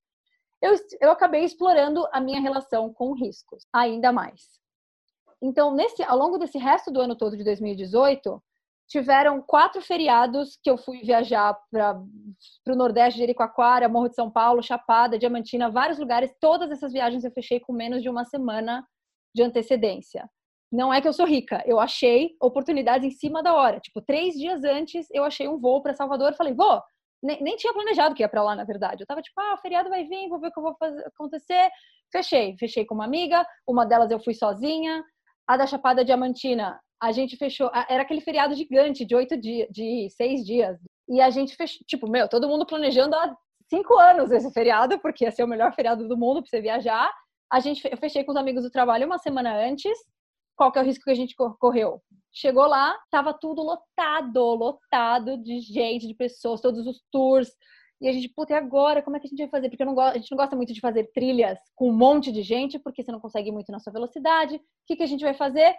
[0.60, 4.60] Eu, eu acabei explorando a minha relação com riscos ainda mais.
[5.42, 8.42] Então, nesse, ao longo desse resto do ano todo de 2018,
[8.90, 11.96] tiveram quatro feriados que eu fui viajar para
[12.68, 16.34] o Nordeste, Jericoacoara, Morro de São Paulo, Chapada, Diamantina, vários lugares.
[16.40, 18.84] Todas essas viagens eu fechei com menos de uma semana
[19.32, 20.28] de antecedência.
[20.72, 23.78] Não é que eu sou rica, eu achei oportunidades em cima da hora.
[23.78, 26.34] Tipo, três dias antes eu achei um voo para Salvador.
[26.34, 26.82] Falei, vou.
[27.22, 29.02] Nem, nem, tinha planejado que ia para lá, na verdade.
[29.02, 31.06] Eu tava tipo, ah, o feriado vai vir, vou ver o que eu vou fazer,
[31.06, 31.70] acontecer.
[32.10, 32.56] Fechei.
[32.58, 33.46] Fechei com uma amiga.
[33.68, 35.04] Uma delas eu fui sozinha.
[35.46, 37.70] A da Chapada Diamantina, a gente fechou.
[37.88, 40.78] Era aquele feriado gigante de oito dias, de seis dias.
[41.08, 43.36] E a gente fechou, tipo, meu, todo mundo planejando há
[43.68, 47.10] cinco anos esse feriado, porque ia ser o melhor feriado do mundo para você viajar.
[47.50, 49.96] A gente, eu fechei com os amigos do trabalho uma semana antes.
[50.56, 52.02] Qual que é o risco que a gente correu?
[52.32, 57.50] Chegou lá, tava tudo lotado, lotado de gente, de pessoas, todos os tours.
[58.00, 59.02] E a gente, puta, e agora?
[59.02, 59.68] Como é que a gente vai fazer?
[59.68, 62.78] Porque não a gente não gosta muito de fazer trilhas com um monte de gente,
[62.78, 64.56] porque você não consegue muito na sua velocidade.
[64.56, 65.74] O que, que a gente vai fazer?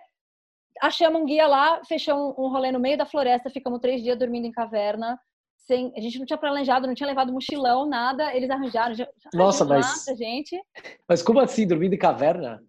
[0.81, 4.47] Achamos um guia lá, fechamos um rolê no meio da floresta, ficamos três dias dormindo
[4.47, 5.19] em caverna.
[5.55, 8.35] Sem, a gente não tinha planejado, não tinha levado mochilão, nada.
[8.35, 8.95] Eles arranjaram,
[9.33, 10.59] Nossa, mas gente.
[11.07, 12.61] Mas como assim, dormindo em caverna?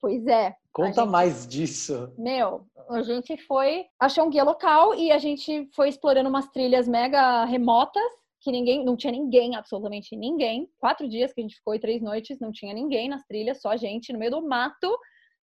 [0.00, 0.54] Pois é.
[0.70, 2.12] Conta gente, mais disso.
[2.18, 6.86] Meu, a gente foi, achou um guia local e a gente foi explorando umas trilhas
[6.86, 8.04] mega remotas
[8.42, 10.68] que ninguém, não tinha ninguém, absolutamente ninguém.
[10.78, 13.70] Quatro dias que a gente ficou e três noites, não tinha ninguém nas trilhas, só
[13.70, 14.96] a gente no meio do mato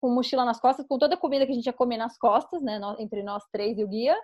[0.00, 2.62] com mochila nas costas, com toda a comida que a gente ia comer nas costas,
[2.62, 4.16] né, entre nós três e o guia.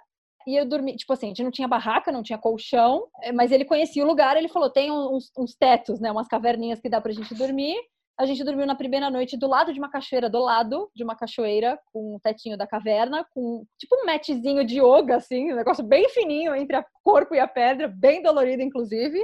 [0.46, 3.50] E eu dormi, tipo assim, a gente não tinha barraca, não tinha colchão, eh, mas
[3.50, 7.00] ele conhecia o lugar, ele falou, tem uns, uns tetos, né, umas caverninhas que dá
[7.00, 7.76] pra gente dormir.
[8.16, 11.16] A gente dormiu na primeira noite do lado de uma cachoeira, do lado de uma
[11.16, 15.82] cachoeira, com o tetinho da caverna, com tipo um matchzinho de yoga, assim, um negócio
[15.82, 19.20] bem fininho entre o corpo e a pedra, bem dolorido, inclusive.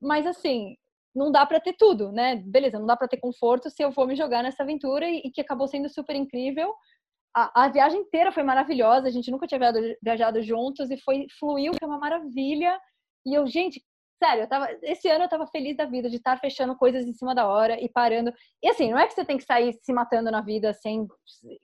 [0.00, 0.76] Mas assim,
[1.16, 2.36] não dá para ter tudo, né?
[2.36, 5.30] Beleza, não dá para ter conforto se eu vou me jogar nessa aventura e, e
[5.30, 6.74] que acabou sendo super incrível.
[7.34, 11.26] A, a, viagem inteira foi maravilhosa, a gente nunca tinha viajado, viajado juntos e foi
[11.40, 12.78] fluiu, foi uma maravilha.
[13.26, 13.82] E eu, gente,
[14.22, 17.14] sério, eu tava, esse ano eu tava feliz da vida de estar fechando coisas em
[17.14, 18.32] cima da hora e parando.
[18.62, 21.06] E assim, não é que você tem que sair se matando na vida sem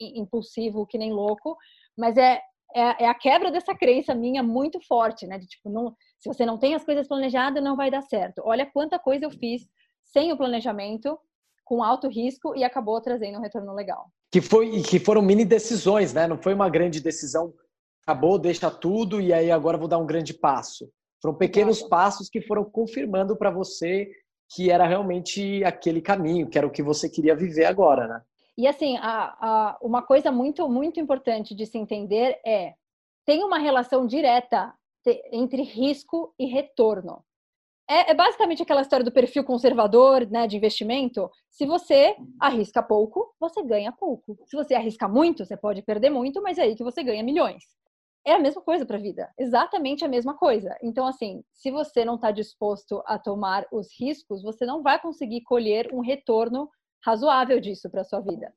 [0.00, 1.56] impulsivo, que nem louco,
[1.96, 2.40] mas é
[2.74, 5.38] é, é, a quebra dessa crença minha muito forte, né?
[5.38, 8.42] De tipo, não, se você não tem as coisas planejadas, não vai dar certo.
[8.44, 9.68] Olha quanta coisa eu fiz
[10.04, 11.18] sem o planejamento,
[11.64, 14.06] com alto risco e acabou trazendo um retorno legal.
[14.30, 16.28] Que foi que foram mini decisões, né?
[16.28, 17.52] Não foi uma grande decisão.
[18.06, 20.88] Acabou, deixa tudo e aí agora vou dar um grande passo.
[21.20, 21.90] Foram pequenos Exato.
[21.90, 24.08] passos que foram confirmando para você
[24.54, 28.22] que era realmente aquele caminho, que era o que você queria viver agora, né?
[28.56, 32.74] E assim, a, a, uma coisa muito, muito importante de se entender é
[33.24, 34.72] tem uma relação direta
[35.32, 37.24] entre risco e retorno.
[37.88, 41.30] É, é, basicamente aquela história do perfil conservador, né, de investimento.
[41.50, 44.38] Se você arrisca pouco, você ganha pouco.
[44.46, 47.64] Se você arrisca muito, você pode perder muito, mas é aí que você ganha milhões.
[48.24, 50.76] É a mesma coisa para a vida, exatamente a mesma coisa.
[50.80, 55.42] Então, assim, se você não está disposto a tomar os riscos, você não vai conseguir
[55.42, 56.70] colher um retorno
[57.04, 58.54] razoável disso para sua vida.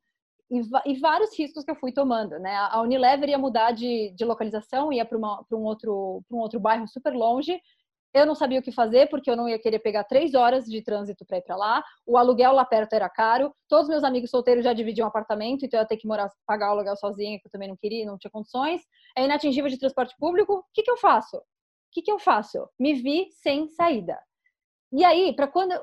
[0.50, 2.54] E, e, vários riscos que eu fui tomando, né?
[2.54, 7.12] A Unilever ia mudar de, de localização, ia para um outro um outro bairro super
[7.12, 7.60] longe.
[8.14, 10.80] Eu não sabia o que fazer porque eu não ia querer pegar três horas de
[10.82, 11.84] trânsito para ir para lá.
[12.06, 13.52] O aluguel lá perto era caro.
[13.68, 16.70] Todos meus amigos solteiros já dividiam apartamento, então eu ia ter que morar, pagar o
[16.72, 18.80] aluguel sozinha, que eu também não queria, não tinha condições.
[19.16, 20.54] É inatingível de transporte público.
[20.54, 21.36] O que, que eu faço?
[21.36, 21.42] O
[21.92, 22.66] que, que eu faço?
[22.78, 24.18] Me vi sem saída.
[24.92, 25.74] E aí, para quando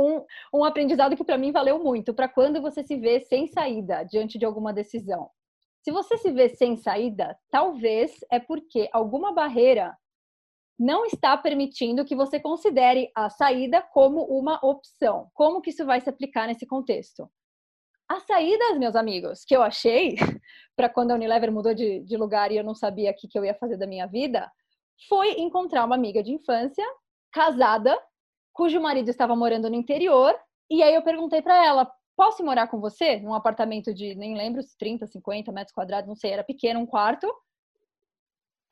[0.00, 0.24] um,
[0.60, 4.38] um aprendizado que para mim valeu muito, para quando você se vê sem saída diante
[4.38, 5.30] de alguma decisão.
[5.82, 9.96] Se você se vê sem saída, talvez é porque alguma barreira
[10.78, 15.28] não está permitindo que você considere a saída como uma opção.
[15.34, 17.30] Como que isso vai se aplicar nesse contexto?
[18.08, 20.16] As saídas, meus amigos, que eu achei
[20.74, 23.38] para quando a Unilever mudou de, de lugar e eu não sabia o que, que
[23.38, 24.50] eu ia fazer da minha vida,
[25.08, 26.84] foi encontrar uma amiga de infância,
[27.32, 27.96] casada,
[28.52, 30.34] cujo marido estava morando no interior.
[30.70, 34.62] E aí eu perguntei para ela: posso morar com você num apartamento de, nem lembro,
[34.78, 37.26] 30, 50 metros quadrados, não sei, era pequeno, um quarto.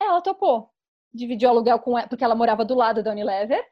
[0.01, 0.69] Ela topou.
[1.13, 3.65] Dividiu o aluguel com ela, porque ela morava do lado da Unilever.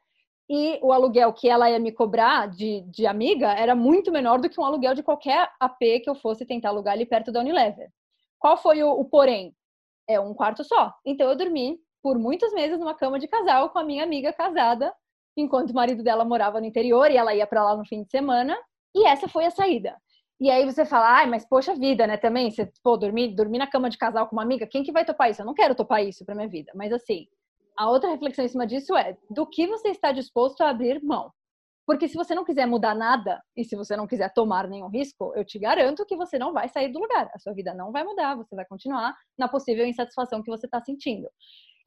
[0.50, 4.48] E o aluguel que ela ia me cobrar de, de amiga era muito menor do
[4.48, 7.90] que um aluguel de qualquer AP que eu fosse tentar alugar ali perto da Unilever.
[8.38, 9.54] Qual foi o, o porém?
[10.08, 10.94] É um quarto só.
[11.04, 14.92] Então eu dormi por muitos meses numa cama de casal com a minha amiga casada,
[15.40, 18.10] enquanto o marido dela morava no interior e ela ia para lá no fim de
[18.10, 18.56] semana.
[18.94, 19.96] E essa foi a saída.
[20.40, 22.16] E aí você fala, ai, mas poxa vida, né?
[22.16, 25.04] Também, você, pô, dormir, dormir na cama de casal com uma amiga, quem que vai
[25.04, 25.42] topar isso?
[25.42, 26.70] Eu não quero topar isso pra minha vida.
[26.74, 27.26] Mas assim,
[27.76, 31.32] a outra reflexão em cima disso é do que você está disposto a abrir mão.
[31.88, 35.32] Porque se você não quiser mudar nada e se você não quiser tomar nenhum risco,
[35.34, 37.30] eu te garanto que você não vai sair do lugar.
[37.34, 40.80] A sua vida não vai mudar, você vai continuar na possível insatisfação que você está
[40.82, 41.28] sentindo.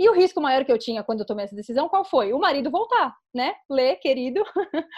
[0.02, 2.34] E o risco maior que eu tinha quando eu tomei essa decisão, qual foi?
[2.34, 3.54] O marido voltar, né?
[3.70, 4.44] Lê, querido.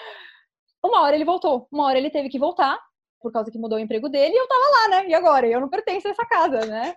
[0.81, 2.77] Uma hora ele voltou, uma hora ele teve que voltar,
[3.21, 5.09] por causa que mudou o emprego dele, e eu tava lá, né?
[5.09, 5.47] E agora?
[5.47, 6.93] Eu não pertenço a essa casa, né?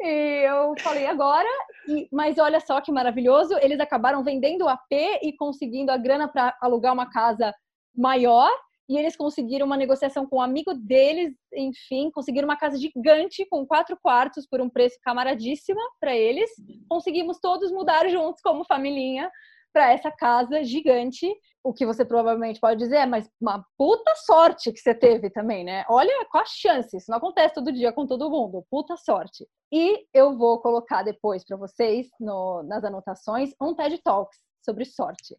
[0.00, 1.48] E eu falei agora,
[1.88, 6.28] e, mas olha só que maravilhoso, eles acabaram vendendo o AP e conseguindo a grana
[6.28, 7.54] para alugar uma casa
[7.94, 8.50] maior,
[8.88, 13.66] e eles conseguiram uma negociação com um amigo deles, enfim, conseguiram uma casa gigante com
[13.66, 16.50] quatro quartos por um preço camaradíssima para eles.
[16.88, 19.30] Conseguimos todos mudar juntos como família
[19.72, 21.26] para essa casa gigante.
[21.64, 25.64] O que você provavelmente pode dizer é, mas uma puta sorte que você teve também,
[25.64, 25.84] né?
[25.88, 29.46] Olha qual a chance, isso não acontece todo dia com todo mundo, puta sorte.
[29.72, 35.36] E eu vou colocar depois para vocês no, nas anotações um TED Talks sobre sorte.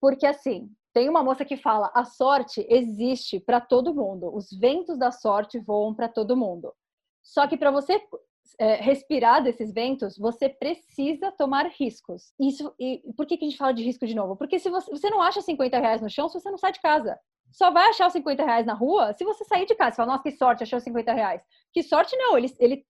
[0.00, 4.96] Porque assim, tem uma moça que fala: a sorte existe para todo mundo, os ventos
[4.96, 6.72] da sorte voam para todo mundo.
[7.22, 8.00] Só que para você
[8.58, 12.32] é, respirar desses ventos, você precisa tomar riscos.
[12.38, 14.36] Isso, e por que, que a gente fala de risco de novo?
[14.36, 16.80] Porque se você, você não acha 50 reais no chão se você não sai de
[16.80, 17.18] casa.
[17.50, 19.92] Só vai achar os 50 reais na rua se você sair de casa.
[19.92, 21.42] Você fala, nossa, que sorte, achou 50 reais.
[21.72, 22.86] Que sorte não, ele, ele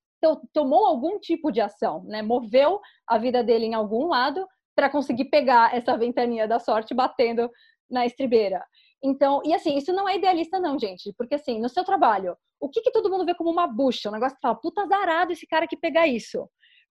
[0.52, 2.22] tomou algum tipo de ação, né?
[2.22, 7.48] Moveu a vida dele em algum lado para conseguir pegar essa ventania da sorte batendo
[7.90, 8.64] na estribeira.
[9.03, 12.68] Então, e assim, isso não é idealista não, gente, porque assim, no seu trabalho, o
[12.68, 14.09] que, que todo mundo vê como uma bucha?
[14.09, 16.49] Um negócio que fala, puta azarado esse cara que pegar isso.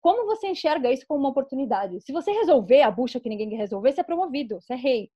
[0.02, 2.00] Como você enxerga isso como uma oportunidade?
[2.02, 5.10] Se você resolver a bucha que ninguém quer resolver, você é promovido, você é rei.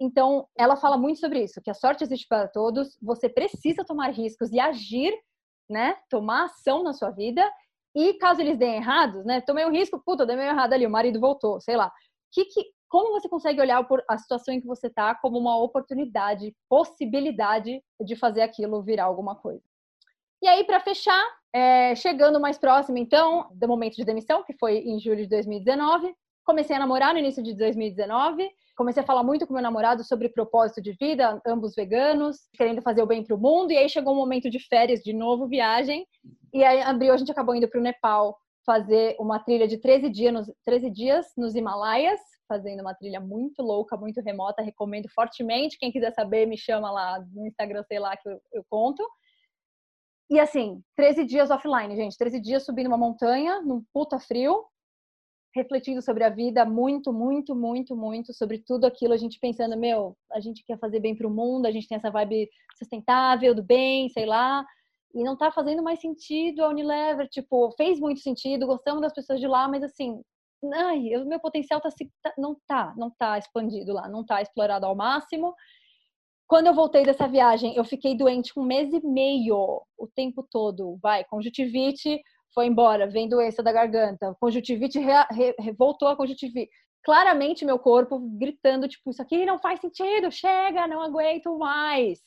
[0.00, 4.10] Então, ela fala muito sobre isso, que a sorte existe para todos, você precisa tomar
[4.10, 5.12] riscos e agir,
[5.70, 5.96] né?
[6.10, 7.48] Tomar ação na sua vida.
[7.94, 9.40] E caso eles deem errados, né?
[9.40, 11.92] Tomei um risco, puta, dei meio errado ali, o marido voltou, sei lá.
[12.32, 16.54] Que, que, como você consegue olhar a situação em que você está como uma oportunidade,
[16.68, 19.62] possibilidade de fazer aquilo virar alguma coisa?
[20.42, 24.78] E aí, para fechar, é, chegando mais próximo, então, do momento de demissão, que foi
[24.78, 28.48] em julho de 2019, comecei a namorar no início de 2019.
[28.76, 33.02] Comecei a falar muito com meu namorado sobre propósito de vida, ambos veganos, querendo fazer
[33.02, 33.72] o bem para o mundo.
[33.72, 36.06] E aí chegou um momento de férias, de novo, viagem.
[36.52, 40.32] E aí, a gente acabou indo para o Nepal fazer uma trilha de 13 dias,
[40.32, 44.62] nos, 13 dias nos Himalaias, fazendo uma trilha muito louca, muito remota.
[44.62, 45.78] Recomendo fortemente.
[45.78, 49.06] Quem quiser saber, me chama lá no Instagram, sei lá, que eu, eu conto.
[50.30, 52.16] E assim, 13 dias offline, gente.
[52.16, 54.64] 13 dias subindo uma montanha, num puta frio,
[55.54, 60.16] refletindo sobre a vida muito, muito, muito, muito, sobre tudo aquilo, a gente pensando, meu,
[60.32, 63.62] a gente quer fazer bem para o mundo, a gente tem essa vibe sustentável, do
[63.62, 64.66] bem, sei lá,
[65.14, 69.40] e não tá fazendo mais sentido a Unilever, tipo, fez muito sentido, gostamos das pessoas
[69.40, 70.20] de lá, mas assim,
[70.72, 71.88] ai, o meu potencial tá,
[72.22, 75.54] tá não tá, não tá expandido lá, não tá explorado ao máximo,
[76.46, 80.98] quando eu voltei dessa viagem, eu fiquei doente um mês e meio, o tempo todo.
[81.02, 82.20] Vai, conjuntivite
[82.54, 85.12] foi embora, vem doença da garganta, conjuntivite re,
[85.58, 86.70] re, voltou a conjuntivite.
[87.02, 92.20] Claramente meu corpo gritando tipo isso aqui não faz sentido, chega, não aguento mais.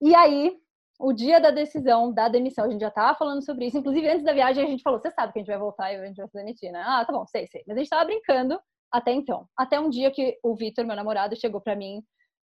[0.00, 0.56] E aí,
[0.98, 4.24] o dia da decisão da demissão, a gente já tava falando sobre isso, inclusive antes
[4.24, 6.16] da viagem a gente falou, você sabe que a gente vai voltar e a gente
[6.16, 6.82] vai se demitir, né?
[6.86, 7.62] Ah, tá bom, sei, sei.
[7.66, 8.60] Mas a gente tava brincando
[8.92, 9.48] até então.
[9.56, 12.02] Até um dia que o Vitor, meu namorado, chegou para mim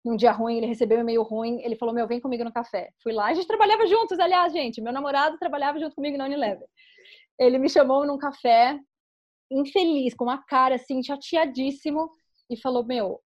[0.04, 2.90] num dia ruim, ele recebeu um e-mail ruim, ele falou, meu, vem comigo no café.
[3.02, 6.66] Fui lá, a gente trabalhava juntos, aliás, gente, meu namorado trabalhava junto comigo na Unilever.
[7.38, 8.78] Ele me chamou num café,
[9.50, 12.10] infeliz, com uma cara assim, chateadíssimo,
[12.48, 13.20] e falou, meu,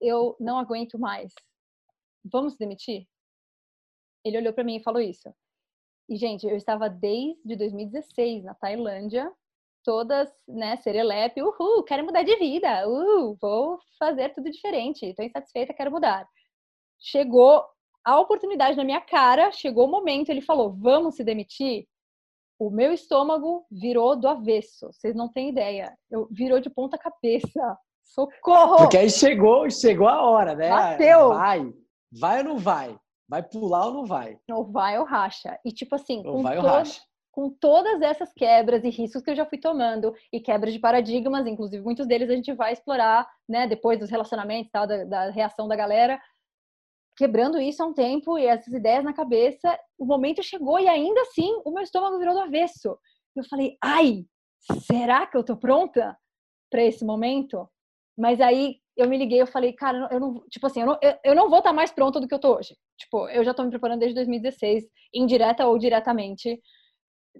[0.00, 1.32] eu não aguento mais.
[2.24, 3.06] Vamos demitir?
[4.26, 5.32] Ele olhou para mim e falou isso.
[6.08, 9.30] E, gente, eu estava desde 2016 na Tailândia,
[9.84, 15.72] todas, né, serelepe, uhul, quero mudar de vida, uh, vou fazer tudo diferente, estou insatisfeita,
[15.72, 16.28] quero mudar.
[16.98, 17.64] Chegou
[18.04, 21.86] a oportunidade na minha cara, chegou o momento, ele falou, vamos se demitir?
[22.58, 27.78] O meu estômago virou do avesso, vocês não têm ideia, eu virou de ponta cabeça,
[28.06, 28.76] Socorro!
[28.76, 30.68] Porque aí chegou, chegou a hora, né?
[30.68, 31.28] Bateu!
[31.30, 31.72] Vai,
[32.12, 32.96] vai ou não vai?
[33.28, 34.38] Vai pular ou não vai?
[34.50, 35.58] Ou vai ou racha.
[35.64, 37.00] E tipo assim, ou vai todo, racha.
[37.32, 41.46] com todas essas quebras e riscos que eu já fui tomando, e quebras de paradigmas,
[41.46, 45.66] inclusive muitos deles a gente vai explorar, né, depois dos relacionamentos, tal, da, da reação
[45.66, 46.20] da galera,
[47.16, 51.20] quebrando isso há um tempo e essas ideias na cabeça, o momento chegou e ainda
[51.22, 52.96] assim o meu estômago virou do avesso.
[53.34, 54.24] Eu falei, ai,
[54.82, 56.16] será que eu tô pronta
[56.70, 57.68] para esse momento?
[58.16, 61.14] Mas aí eu me liguei, eu falei, cara, eu não, tipo assim, eu não, eu,
[61.24, 62.74] eu não vou estar tá mais pronta do que eu tô hoje.
[62.98, 66.60] Tipo, eu já tô me preparando desde 2016, indireta ou diretamente.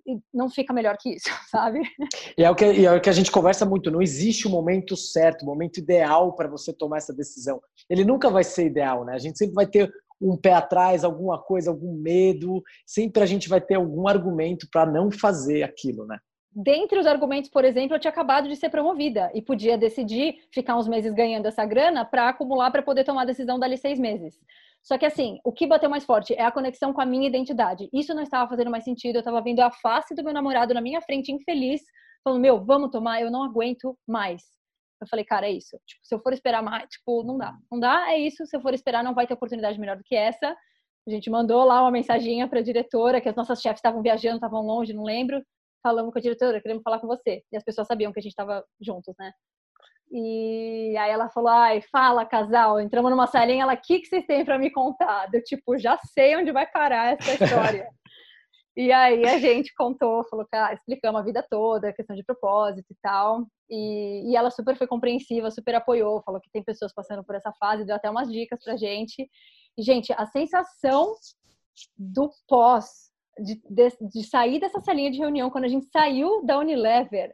[0.07, 1.81] E não fica melhor que isso, sabe?
[2.37, 3.91] E é o que, é o que a gente conversa muito.
[3.91, 7.61] Não existe o um momento certo, o um momento ideal para você tomar essa decisão.
[7.89, 9.15] Ele nunca vai ser ideal, né?
[9.15, 9.91] A gente sempre vai ter
[10.21, 12.63] um pé atrás, alguma coisa, algum medo.
[12.87, 16.19] Sempre a gente vai ter algum argumento para não fazer aquilo, né?
[16.57, 20.75] Dentre os argumentos, por exemplo, eu tinha acabado de ser promovida e podia decidir ficar
[20.79, 24.41] uns meses ganhando essa grana para acumular para poder tomar a decisão dali seis meses.
[24.83, 27.91] Só que assim, o que bateu mais forte é a conexão com a minha identidade.
[27.93, 29.17] Isso não estava fazendo mais sentido.
[29.17, 31.83] Eu estava vendo a face do meu namorado na minha frente, infeliz,
[32.25, 34.43] falando: Meu, vamos tomar, eu não aguento mais.
[34.99, 35.79] Eu falei, cara, é isso.
[35.87, 37.55] Tipo, se eu for esperar mais, tipo, não dá.
[37.71, 38.47] Não dá, é isso.
[38.47, 40.57] Se eu for esperar, não vai ter oportunidade melhor do que essa.
[41.07, 44.37] A gente mandou lá uma mensaginha para a diretora, que as nossas chefes estavam viajando,
[44.37, 45.45] estavam longe, não lembro
[45.87, 47.45] falamos com a diretora, queremos falar com você.
[47.53, 49.31] E as pessoas sabiam que a gente estava juntos, né?
[50.11, 52.81] E aí ela falou, ai, fala, casal.
[52.81, 55.29] Entramos numa salinha, ela, o que, que vocês têm para me contar?
[55.33, 57.89] Eu, tipo, já sei onde vai parar essa história.
[58.77, 62.87] e aí a gente contou, falou, cara, explicamos a vida toda, a questão de propósito
[62.91, 63.47] e tal.
[63.71, 67.53] E, e ela super foi compreensiva, super apoiou, falou que tem pessoas passando por essa
[67.61, 69.29] fase, deu até umas dicas pra gente.
[69.79, 71.15] E, gente, a sensação
[71.97, 76.59] do pós de, de, de, sair dessa salinha de reunião, quando a gente saiu da
[76.59, 77.33] Unilever,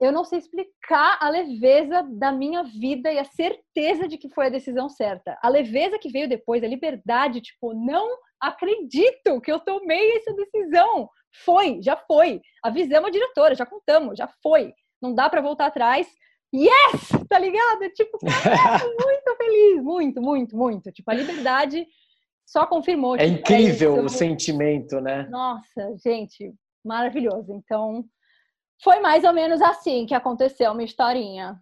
[0.00, 4.46] eu não sei explicar a leveza da minha vida e a certeza de que foi
[4.46, 5.38] a decisão certa.
[5.42, 11.08] A leveza que veio depois, a liberdade, tipo, não acredito que eu tomei essa decisão.
[11.44, 12.42] Foi, já foi.
[12.62, 14.74] Avisamos a diretora, já contamos, já foi.
[15.00, 16.06] Não dá para voltar atrás.
[16.54, 17.08] Yes!
[17.28, 17.88] Tá ligado?
[17.94, 20.92] Tipo, muito feliz, muito, muito, muito.
[20.92, 21.86] Tipo, a liberdade
[22.46, 23.16] só confirmou.
[23.16, 25.26] É incrível é o sentimento, né?
[25.28, 26.54] Nossa, gente,
[26.84, 27.52] maravilhoso.
[27.52, 28.04] Então,
[28.82, 31.60] foi mais ou menos assim que aconteceu uma historinha.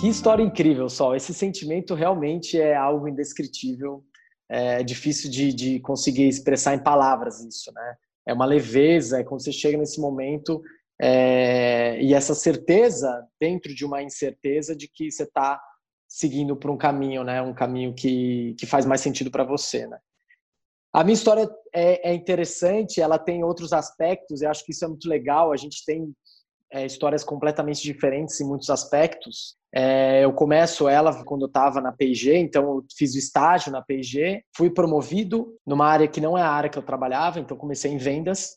[0.00, 1.16] Que história incrível, Sol.
[1.16, 4.04] Esse sentimento realmente é algo indescritível.
[4.48, 7.96] É difícil de, de conseguir expressar em palavras isso, né?
[8.26, 10.62] É uma leveza, é quando você chega nesse momento
[11.00, 15.60] é, e essa certeza dentro de uma incerteza de que você está
[16.08, 17.42] seguindo por um caminho, né?
[17.42, 19.98] Um caminho que, que faz mais sentido para você, né?
[20.92, 24.88] A minha história é, é, interessante, ela tem outros aspectos, e acho que isso é
[24.88, 25.50] muito legal.
[25.50, 26.14] A gente tem
[26.72, 29.56] é, histórias completamente diferentes em muitos aspectos.
[29.74, 33.82] É, eu começo ela quando eu estava na P&G, então eu fiz o estágio na
[33.82, 37.90] P&G, fui promovido numa área que não é a área que eu trabalhava, então comecei
[37.90, 38.56] em vendas.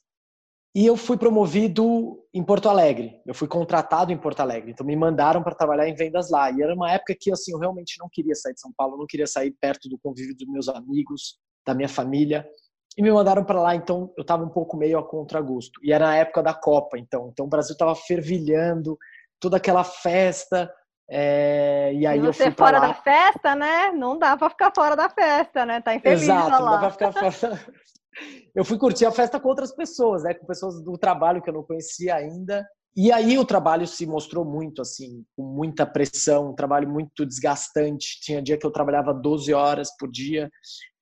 [0.78, 3.20] E eu fui promovido em Porto Alegre.
[3.26, 4.70] Eu fui contratado em Porto Alegre.
[4.70, 6.52] Então me mandaram para trabalhar em vendas lá.
[6.52, 9.08] E era uma época que assim, eu realmente não queria sair de São Paulo, não
[9.08, 12.48] queria sair perto do convívio dos meus amigos, da minha família.
[12.96, 15.80] E me mandaram para lá, então eu estava um pouco meio a contragosto.
[15.84, 17.30] E era a época da Copa, então.
[17.34, 18.96] Então o Brasil estava fervilhando,
[19.40, 20.72] toda aquela festa.
[21.10, 21.92] É...
[21.96, 22.90] E aí e você eu fui fora lá.
[22.90, 23.92] da festa, né?
[23.94, 25.82] Não dá para ficar fora da festa, né?
[25.82, 26.60] Tá infeliz Exato, lá.
[26.60, 27.60] não dá para ficar fora
[28.56, 30.34] eu fui curtir a festa com outras pessoas, né?
[30.34, 32.66] Com pessoas do trabalho que eu não conhecia ainda.
[32.96, 38.20] E aí o trabalho se mostrou muito assim, com muita pressão, um trabalho muito desgastante.
[38.22, 40.50] Tinha dia que eu trabalhava 12 horas por dia.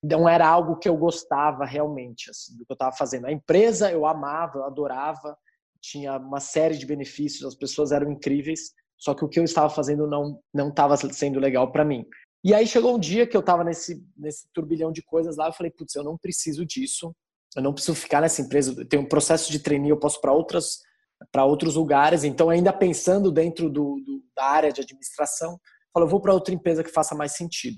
[0.04, 3.28] Não era algo que eu gostava realmente, assim, do que eu estava fazendo.
[3.28, 5.38] A empresa eu amava, eu adorava,
[5.82, 9.70] tinha uma série de benefícios, as pessoas eram incríveis, só que o que eu estava
[9.70, 12.06] fazendo não não estava sendo legal para mim.
[12.46, 15.54] E aí chegou um dia que eu estava nesse, nesse turbilhão de coisas lá, eu
[15.54, 17.12] falei, putz, eu não preciso disso,
[17.56, 20.78] eu não preciso ficar nessa empresa, tem um processo de trainee, eu posso para outras
[21.32, 25.60] para outros lugares, então ainda pensando dentro do, do da área de administração,
[25.96, 27.78] eu vou para outra empresa que faça mais sentido.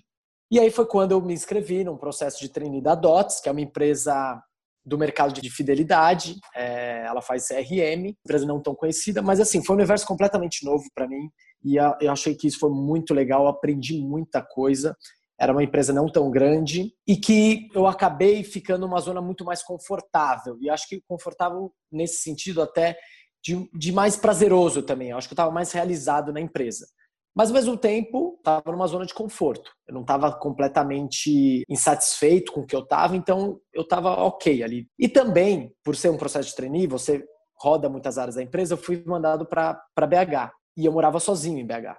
[0.52, 3.52] E aí foi quando eu me inscrevi num processo de trainee da DOTS, que é
[3.54, 4.42] uma empresa
[4.86, 9.76] do mercado de fidelidade, é, ela faz CRM, empresa não tão conhecida, mas assim, foi
[9.76, 11.30] um universo completamente novo para mim,
[11.64, 14.96] e eu achei que isso foi muito legal, aprendi muita coisa.
[15.40, 19.62] Era uma empresa não tão grande e que eu acabei ficando numa zona muito mais
[19.62, 20.58] confortável.
[20.60, 22.98] E acho que confortável nesse sentido até
[23.44, 25.10] de, de mais prazeroso também.
[25.10, 26.88] Eu acho que eu estava mais realizado na empresa.
[27.36, 29.72] Mas ao mesmo tempo, estava numa zona de conforto.
[29.88, 34.88] Eu não estava completamente insatisfeito com o que eu estava, então eu estava ok ali.
[34.98, 37.24] E também, por ser um processo de trainee, você
[37.62, 40.52] roda muitas áreas da empresa, eu fui mandado para BH.
[40.78, 41.98] E eu morava sozinho em BH.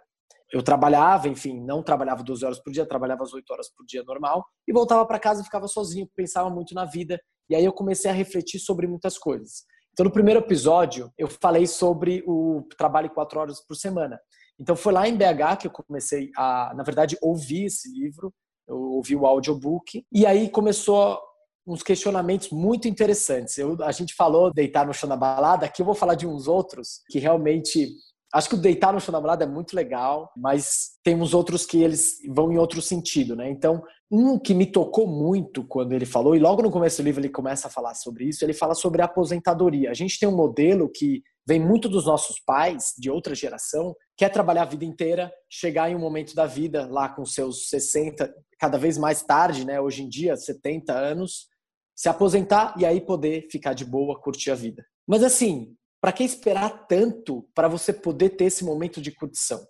[0.52, 4.02] Eu trabalhava, enfim, não trabalhava 12 horas por dia, trabalhava as 8 horas por dia
[4.04, 7.20] normal, e voltava para casa e ficava sozinho, pensava muito na vida.
[7.50, 9.64] E aí eu comecei a refletir sobre muitas coisas.
[9.92, 14.18] Então, no primeiro episódio, eu falei sobre o trabalho quatro horas por semana.
[14.60, 18.32] Então foi lá em BH que eu comecei a, na verdade, ouvir esse livro,
[18.66, 21.18] eu ouvi o audiobook, e aí começou
[21.66, 23.56] uns questionamentos muito interessantes.
[23.58, 26.48] Eu, a gente falou deitar no chão da balada, aqui eu vou falar de uns
[26.48, 27.88] outros que realmente
[28.32, 31.64] Acho que o deitar no chão da balada é muito legal, mas tem uns outros
[31.64, 33.50] que eles vão em outro sentido, né?
[33.50, 37.20] Então, um que me tocou muito quando ele falou, e logo no começo do livro
[37.20, 39.90] ele começa a falar sobre isso, ele fala sobre a aposentadoria.
[39.90, 44.26] A gente tem um modelo que vem muito dos nossos pais, de outra geração, quer
[44.26, 48.30] é trabalhar a vida inteira, chegar em um momento da vida, lá com seus 60,
[48.58, 49.80] cada vez mais tarde, né?
[49.80, 51.46] Hoje em dia, 70 anos,
[51.96, 54.84] se aposentar e aí poder ficar de boa, curtir a vida.
[55.06, 59.60] Mas assim, para que esperar tanto para você poder ter esse momento de curtição?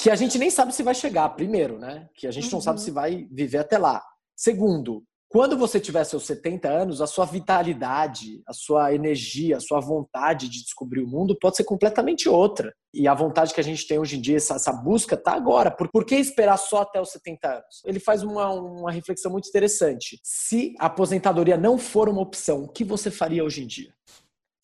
[0.00, 2.08] Que a gente nem sabe se vai chegar, primeiro, né?
[2.14, 2.52] Que a gente uhum.
[2.52, 2.84] não sabe uhum.
[2.84, 4.02] se vai viver até lá.
[4.36, 9.78] Segundo, quando você tiver seus 70 anos, a sua vitalidade, a sua energia, a sua
[9.78, 12.72] vontade de descobrir o mundo pode ser completamente outra.
[12.94, 15.70] E a vontade que a gente tem hoje em dia, essa, essa busca, está agora.
[15.70, 17.82] Por, por que esperar só até os 70 anos?
[17.84, 20.18] Ele faz uma, uma reflexão muito interessante.
[20.22, 23.92] Se a aposentadoria não for uma opção, o que você faria hoje em dia?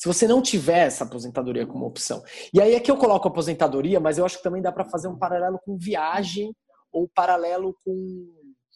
[0.05, 2.23] Se você não tiver essa aposentadoria como opção.
[2.53, 5.09] E aí é que eu coloco aposentadoria, mas eu acho que também dá para fazer
[5.09, 6.55] um paralelo com viagem
[6.93, 8.29] ou paralelo com,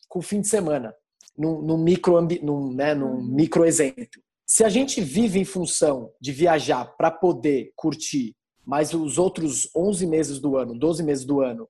[0.09, 0.95] com fim de semana,
[1.37, 3.23] num, num micro, num, né, num uhum.
[3.23, 4.07] micro exemplo.
[4.47, 10.07] Se a gente vive em função de viajar para poder curtir, mas os outros 11
[10.07, 11.69] meses do ano, 12 meses do ano,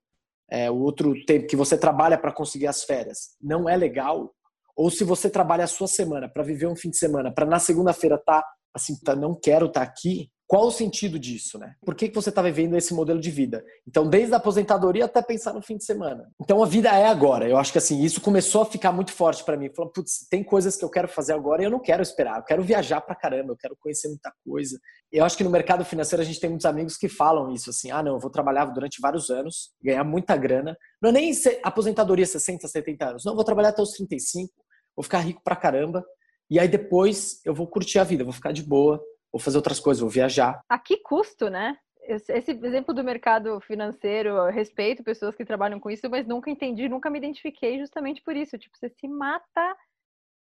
[0.49, 4.33] é, o outro tempo que você trabalha para conseguir as férias, não é legal,
[4.73, 7.59] ou se você trabalha a sua semana para viver um fim de semana, para na
[7.59, 11.75] segunda-feira estar tá assim, tá, não quero estar tá aqui, qual o sentido disso, né?
[11.85, 13.63] Por que, que você está vivendo esse modelo de vida?
[13.87, 16.27] Então, desde a aposentadoria até pensar no fim de semana.
[16.41, 17.47] Então, a vida é agora.
[17.47, 19.69] Eu acho que assim, isso começou a ficar muito forte para mim.
[19.69, 22.37] Falando, putz, tem coisas que eu quero fazer agora e eu não quero esperar.
[22.37, 24.79] Eu quero viajar pra caramba, eu quero conhecer muita coisa.
[25.11, 27.91] Eu acho que no mercado financeiro a gente tem muitos amigos que falam isso, assim,
[27.91, 30.75] ah, não, eu vou trabalhar durante vários anos, ganhar muita grana.
[30.99, 31.31] Não é nem
[31.63, 33.23] aposentadoria 60, 70 anos.
[33.23, 34.51] Não, vou trabalhar até os 35,
[34.95, 36.03] vou ficar rico pra caramba
[36.49, 39.79] e aí depois eu vou curtir a vida, vou ficar de boa, vou fazer outras
[39.79, 40.61] coisas, vou viajar.
[40.67, 41.77] A que custo, né?
[42.01, 46.89] Esse exemplo do mercado financeiro, eu respeito pessoas que trabalham com isso, mas nunca entendi,
[46.89, 48.57] nunca me identifiquei justamente por isso.
[48.57, 49.77] Tipo, você se mata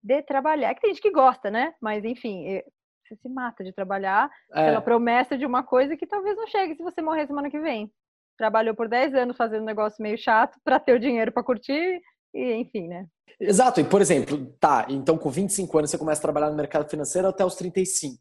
[0.01, 0.69] de trabalhar.
[0.69, 1.73] É que tem gente que gosta, né?
[1.81, 2.61] Mas enfim,
[3.03, 4.65] você se mata de trabalhar é.
[4.65, 7.91] pela promessa de uma coisa que talvez não chegue se você morrer semana que vem.
[8.37, 12.01] Trabalhou por 10 anos fazendo um negócio meio chato para ter o dinheiro para curtir
[12.33, 13.07] e enfim, né?
[13.39, 13.79] Exato.
[13.79, 17.27] E, por exemplo, tá, então com 25 anos você começa a trabalhar no mercado financeiro
[17.27, 18.19] até os 35.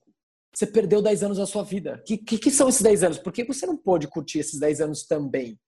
[0.54, 1.96] Você perdeu 10 anos da sua vida.
[2.00, 3.18] O que, que, que, são esses 10 anos?
[3.18, 5.58] Por que você não pode curtir esses 10 anos também?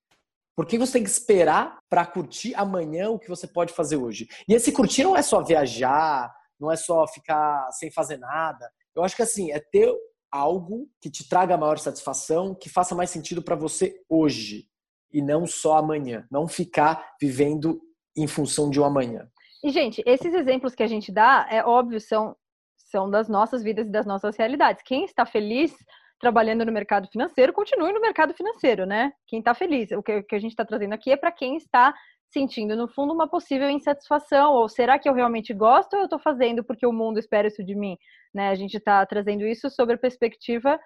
[0.57, 4.29] Por que você tem que esperar para curtir amanhã o que você pode fazer hoje?
[4.49, 8.71] E esse curtir não é só viajar, não é só ficar sem fazer nada.
[8.95, 9.95] Eu acho que assim, é ter
[10.31, 14.69] algo que te traga maior satisfação, que faça mais sentido para você hoje
[15.13, 16.27] e não só amanhã.
[16.31, 17.81] Não ficar vivendo
[18.17, 19.29] em função de um amanhã.
[19.63, 22.35] E, gente, esses exemplos que a gente dá, é óbvio, são,
[22.77, 24.83] são das nossas vidas e das nossas realidades.
[24.83, 25.75] Quem está feliz
[26.19, 29.11] trabalhando no mercado financeiro, continue no mercado financeiro, né?
[29.27, 29.91] Quem está feliz.
[29.93, 31.95] O que, o que a gente está trazendo aqui é para quem está
[32.31, 36.19] sentindo, no fundo, uma possível insatisfação, ou será que eu realmente gosto ou eu estou
[36.19, 37.97] fazendo porque o mundo espera isso de mim?
[38.33, 38.51] Né?
[38.51, 40.79] A gente está trazendo isso sobre a perspectiva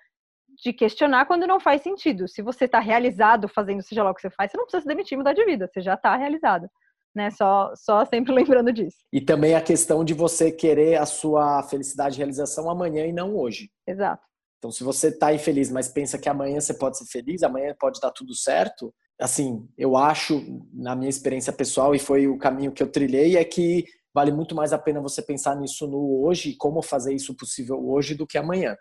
[0.63, 2.29] de questionar quando não faz sentido.
[2.29, 4.89] Se você está realizado fazendo seja lá o que você faz, você não precisa se
[4.89, 6.69] demitir e mudar de vida, você já está realizado
[7.15, 7.31] né?
[7.31, 8.97] Só, só sempre lembrando disso.
[9.13, 13.37] E também a questão de você querer a sua felicidade e realização amanhã e não
[13.37, 13.71] hoje.
[13.87, 14.23] Exato.
[14.59, 18.01] Então, se você está infeliz, mas pensa que amanhã você pode ser feliz, amanhã pode
[18.01, 20.43] dar tudo certo, assim, eu acho,
[20.73, 23.85] na minha experiência pessoal, e foi o caminho que eu trilhei, é que
[24.15, 27.79] vale muito mais a pena você pensar nisso no hoje e como fazer isso possível
[27.87, 28.75] hoje do que amanhã.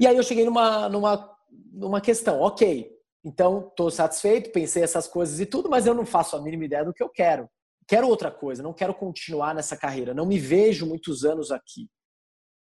[0.00, 1.30] E aí eu cheguei numa, numa,
[1.70, 2.90] numa questão, ok,
[3.22, 6.82] então estou satisfeito, pensei essas coisas e tudo, mas eu não faço a mínima ideia
[6.82, 7.46] do que eu quero.
[7.86, 11.86] Quero outra coisa, não quero continuar nessa carreira, não me vejo muitos anos aqui.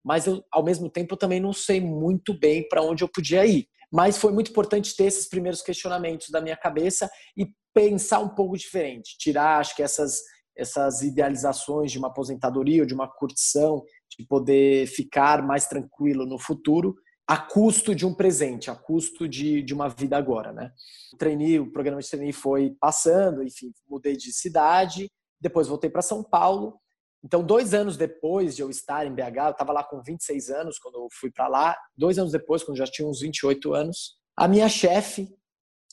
[0.03, 3.45] Mas eu, ao mesmo tempo eu também não sei muito bem para onde eu podia
[3.45, 3.67] ir.
[3.91, 7.07] Mas foi muito importante ter esses primeiros questionamentos da minha cabeça
[7.37, 10.21] e pensar um pouco diferente, tirar, acho que essas
[10.57, 13.83] essas idealizações de uma aposentadoria ou de uma curtição,
[14.17, 16.95] de poder ficar mais tranquilo no futuro,
[17.27, 20.71] a custo de um presente, a custo de, de uma vida agora, né?
[21.11, 26.23] O o programa de trainee foi passando, enfim, mudei de cidade, depois voltei para São
[26.23, 26.79] Paulo.
[27.21, 30.79] Então, dois anos depois de eu estar em BH, eu estava lá com 26 anos
[30.79, 31.77] quando eu fui para lá.
[31.97, 35.27] Dois anos depois, quando já tinha uns 28 anos, a minha chefe,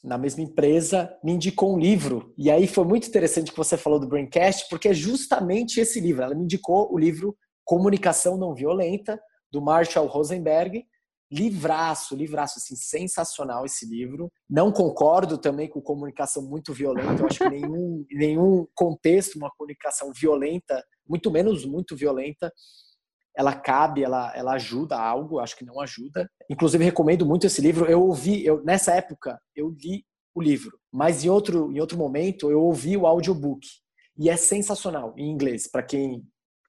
[0.05, 2.33] na mesma empresa, me indicou um livro.
[2.39, 6.23] E aí foi muito interessante que você falou do Braincast, porque é justamente esse livro.
[6.23, 9.19] Ela me indicou o livro Comunicação Não Violenta,
[9.51, 10.85] do Marshall Rosenberg,
[11.35, 14.31] livraço, livraço, assim, sensacional esse livro.
[14.49, 17.23] Não concordo também com comunicação muito violenta.
[17.23, 22.53] Eu acho que nenhum, nenhum contexto, uma comunicação violenta, muito menos muito violenta,
[23.37, 26.31] ela cabe, ela, ela ajuda algo, acho que não ajuda.
[26.49, 27.87] Inclusive, recomendo muito esse livro.
[27.87, 30.05] Eu ouvi, eu, nessa época, eu li
[30.35, 33.67] o livro, mas em outro, em outro momento eu ouvi o audiobook.
[34.17, 36.25] E é sensacional em inglês, para quem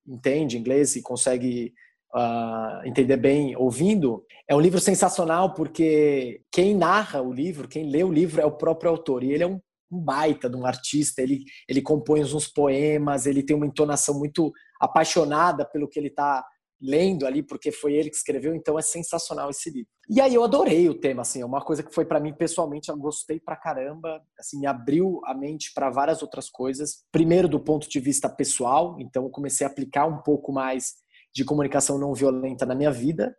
[0.08, 1.74] entende inglês e consegue
[2.16, 8.04] uh, entender bem ouvindo, é um livro sensacional porque quem narra o livro, quem lê
[8.04, 9.24] o livro é o próprio autor.
[9.24, 9.60] E ele é um,
[9.92, 14.52] um baita de um artista, ele, ele compõe uns poemas, ele tem uma entonação muito
[14.80, 16.44] apaixonada pelo que ele está
[16.82, 19.90] lendo ali, porque foi ele que escreveu, então é sensacional esse livro.
[20.10, 22.90] E aí eu adorei o tema, assim, é uma coisa que foi para mim pessoalmente,
[22.90, 27.04] eu gostei pra caramba, assim, me abriu a mente para várias outras coisas.
[27.12, 31.05] Primeiro do ponto de vista pessoal, então eu comecei a aplicar um pouco mais
[31.36, 33.36] de comunicação não violenta na minha vida.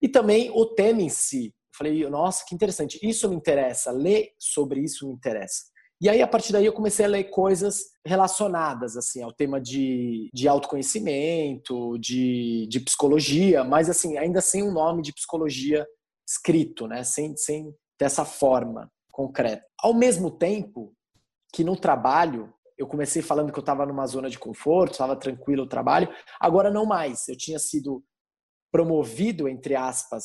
[0.00, 1.46] E também o tema em si.
[1.46, 5.72] Eu falei, nossa, que interessante, isso me interessa, ler sobre isso me interessa.
[6.00, 10.28] E aí, a partir daí, eu comecei a ler coisas relacionadas assim ao tema de,
[10.34, 15.86] de autoconhecimento, de, de psicologia, mas assim, ainda sem um nome de psicologia
[16.28, 17.04] escrito, né?
[17.04, 19.64] sem, sem dessa forma concreta.
[19.80, 20.92] Ao mesmo tempo
[21.54, 22.52] que no trabalho
[22.82, 26.08] eu comecei falando que eu estava numa zona de conforto, estava tranquilo o trabalho.
[26.40, 27.28] Agora não mais.
[27.28, 28.04] Eu tinha sido
[28.70, 30.24] promovido, entre aspas,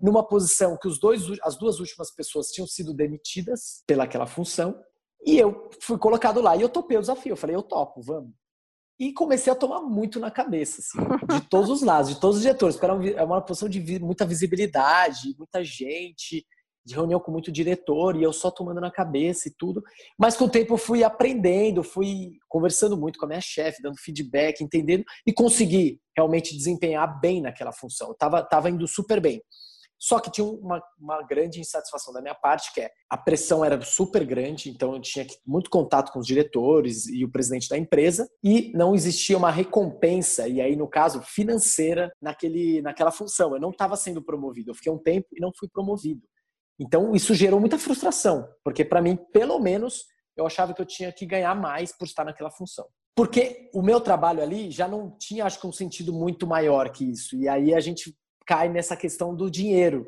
[0.00, 4.78] numa posição que os dois, as duas últimas pessoas tinham sido demitidas pelaquela função.
[5.24, 7.32] E eu fui colocado lá e eu topei o desafio.
[7.32, 8.32] Eu falei, eu topo, vamos.
[8.98, 12.42] E comecei a tomar muito na cabeça, assim, de todos os lados, de todos os
[12.42, 16.46] diretores, porque era uma posição de muita visibilidade, muita gente,
[16.84, 19.82] de reunião com muito diretor e eu só tomando na cabeça e tudo.
[20.18, 23.98] Mas com o tempo eu fui aprendendo, fui conversando muito com a minha chefe, dando
[23.98, 28.08] feedback, entendendo e consegui realmente desempenhar bem naquela função.
[28.08, 29.40] Eu tava, tava indo super bem.
[30.02, 33.80] Só que tinha uma, uma grande insatisfação da minha parte, que é a pressão era
[33.82, 38.28] super grande, então eu tinha muito contato com os diretores e o presidente da empresa,
[38.42, 43.54] e não existia uma recompensa, e aí, no caso, financeira naquele, naquela função.
[43.54, 46.22] Eu não estava sendo promovido, eu fiquei um tempo e não fui promovido.
[46.78, 50.06] Então, isso gerou muita frustração, porque para mim, pelo menos,
[50.36, 52.86] eu achava que eu tinha que ganhar mais por estar naquela função.
[53.14, 57.10] Porque o meu trabalho ali já não tinha, acho que, um sentido muito maior que
[57.10, 57.36] isso.
[57.36, 58.16] E aí a gente
[58.46, 60.06] cai nessa questão do dinheiro.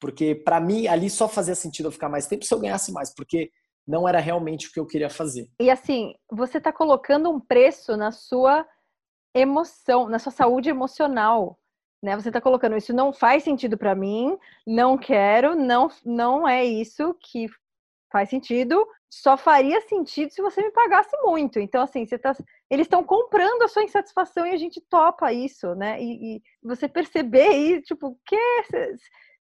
[0.00, 3.12] Porque para mim, ali só fazia sentido eu ficar mais tempo se eu ganhasse mais,
[3.12, 3.50] porque
[3.86, 5.48] não era realmente o que eu queria fazer.
[5.60, 8.66] E assim, você está colocando um preço na sua
[9.34, 11.58] emoção, na sua saúde emocional
[12.06, 12.14] né?
[12.14, 17.12] Você está colocando isso não faz sentido para mim, não quero, não não é isso
[17.20, 17.48] que
[18.12, 18.86] faz sentido.
[19.10, 21.58] Só faria sentido se você me pagasse muito.
[21.58, 22.32] Então assim, você tá,
[22.70, 26.00] eles estão comprando a sua insatisfação e a gente topa isso, né?
[26.00, 28.38] E, e você perceber aí, tipo, que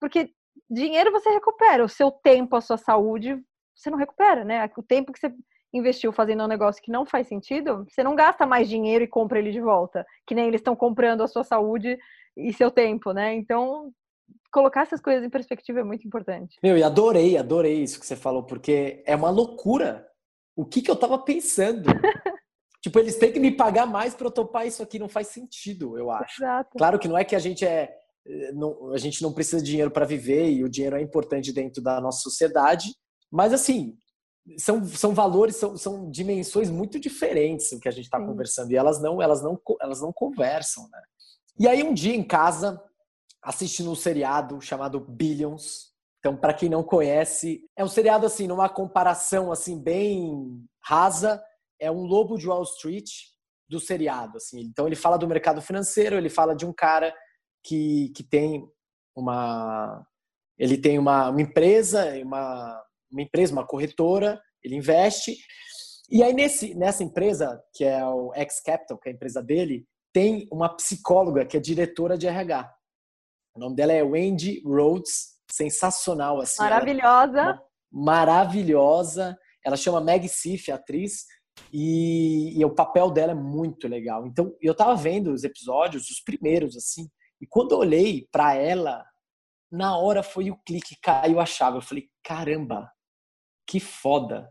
[0.00, 0.30] porque
[0.70, 3.38] dinheiro você recupera, o seu tempo, a sua saúde,
[3.74, 4.70] você não recupera, né?
[4.78, 5.30] O tempo que você
[5.74, 9.38] investiu fazendo um negócio que não faz sentido, você não gasta mais dinheiro e compra
[9.38, 11.98] ele de volta, que nem eles estão comprando a sua saúde
[12.37, 13.34] e seu tempo, né?
[13.34, 13.93] Então,
[14.53, 16.57] colocar essas coisas em perspectiva é muito importante.
[16.62, 20.07] Meu, e adorei, adorei isso que você falou, porque é uma loucura.
[20.55, 21.87] O que, que eu tava pensando?
[22.82, 25.99] tipo, eles têm que me pagar mais para eu topar isso aqui, não faz sentido,
[25.99, 26.43] eu acho.
[26.43, 26.70] Exato.
[26.76, 27.95] Claro que não é que a gente é.
[28.55, 31.80] Não, a gente não precisa de dinheiro para viver e o dinheiro é importante dentro
[31.80, 32.93] da nossa sociedade,
[33.30, 33.97] mas assim,
[34.59, 38.76] são, são valores, são, são dimensões muito diferentes o que a gente está conversando e
[38.76, 41.01] elas não, elas não, elas não conversam, né?
[41.59, 42.82] E aí um dia em casa,
[43.42, 45.94] assistindo um seriado chamado Billions.
[46.18, 51.42] Então, para quem não conhece, é um seriado assim, numa comparação assim bem rasa,
[51.80, 53.09] é um lobo de Wall Street
[53.68, 54.61] do seriado, assim.
[54.61, 57.14] Então ele fala do mercado financeiro, ele fala de um cara
[57.64, 58.66] que, que tem
[59.14, 60.07] uma
[60.59, 65.36] ele tem uma, uma empresa, uma, uma empresa, uma corretora, ele investe.
[66.11, 69.86] E aí nesse nessa empresa, que é o X Capital, que é a empresa dele,
[70.16, 72.74] tem uma psicóloga que é diretora de RH.
[73.54, 76.62] O nome dela é Wendy Rhodes, sensacional assim.
[76.62, 77.62] Maravilhosa.
[77.92, 79.38] maravilhosa.
[79.62, 81.26] Ela chama Meg Sif, atriz,
[81.70, 84.26] E, e, o papel dela é muito legal.
[84.26, 89.04] Então, eu tava vendo os episódios, os primeiros, assim, e quando eu olhei para ela,
[89.70, 91.76] na hora foi o clique, caiu a chave.
[91.76, 92.90] Eu falei, caramba,
[93.68, 94.50] que foda.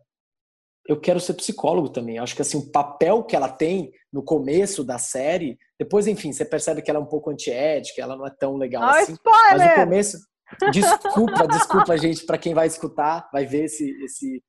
[0.88, 2.18] Eu quero ser psicólogo também.
[2.18, 6.32] Eu acho que assim, o papel que ela tem no começo da série, depois, enfim,
[6.32, 9.14] você percebe que ela é um pouco antiética, ela não é tão legal oh, assim.
[9.14, 9.58] Spoiler!
[9.58, 10.18] Mas no começo.
[10.72, 14.44] Desculpa, desculpa, gente, para quem vai escutar, vai ver esse, esse,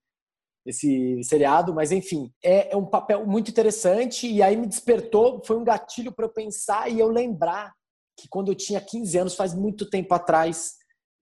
[0.66, 5.57] esse seriado, mas enfim, é, é um papel muito interessante e aí me despertou, foi
[5.57, 7.72] um gatilho para eu pensar e eu lembrar
[8.18, 10.74] que quando eu tinha 15 anos, faz muito tempo atrás,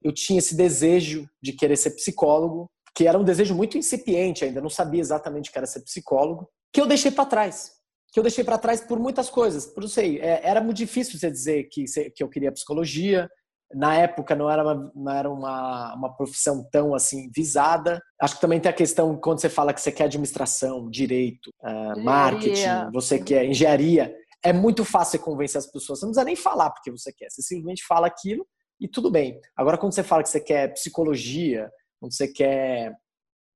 [0.02, 4.60] eu tinha esse desejo de querer ser psicólogo, que era um desejo muito incipiente ainda,
[4.60, 7.72] não sabia exatamente o que era ser psicólogo, que eu deixei para trás.
[8.12, 9.66] Que eu deixei para trás por muitas coisas.
[9.66, 11.84] Por não sei, é, era muito difícil você dizer que,
[12.14, 13.28] que eu queria psicologia.
[13.74, 18.00] Na época não era, uma, não era uma, uma profissão tão assim visada.
[18.20, 22.00] Acho que também tem a questão quando você fala que você quer administração, direito, uh,
[22.00, 24.14] marketing, você quer engenharia
[24.44, 25.98] é muito fácil convencer as pessoas.
[25.98, 27.30] Você não precisa nem falar porque você quer.
[27.30, 28.46] Você simplesmente fala aquilo
[28.78, 29.40] e tudo bem.
[29.56, 31.70] Agora, quando você fala que você quer psicologia,
[32.04, 32.94] quando você quer,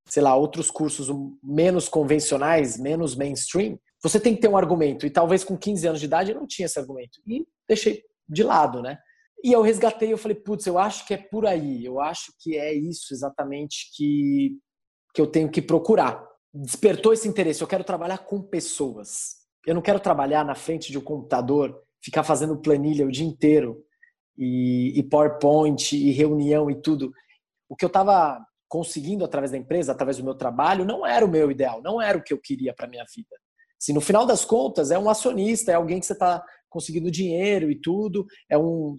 [0.06, 1.08] sei lá, outros cursos
[1.42, 5.06] menos convencionais, menos mainstream, você tem que ter um argumento.
[5.06, 7.20] E talvez com 15 anos de idade eu não tinha esse argumento.
[7.26, 8.98] E deixei de lado, né?
[9.44, 11.84] E eu resgatei, eu falei, putz, eu acho que é por aí.
[11.84, 14.56] Eu acho que é isso exatamente que,
[15.14, 16.24] que eu tenho que procurar.
[16.52, 17.62] Despertou esse interesse.
[17.62, 19.38] Eu quero trabalhar com pessoas
[19.68, 23.84] eu não quero trabalhar na frente de um computador, ficar fazendo planilha o dia inteiro
[24.36, 27.12] e, e PowerPoint e reunião e tudo.
[27.68, 31.28] O que eu estava conseguindo através da empresa, através do meu trabalho, não era o
[31.28, 33.36] meu ideal, não era o que eu queria para minha vida.
[33.78, 37.70] Se no final das contas é um acionista, é alguém que você está conseguindo dinheiro
[37.70, 38.96] e tudo, é um,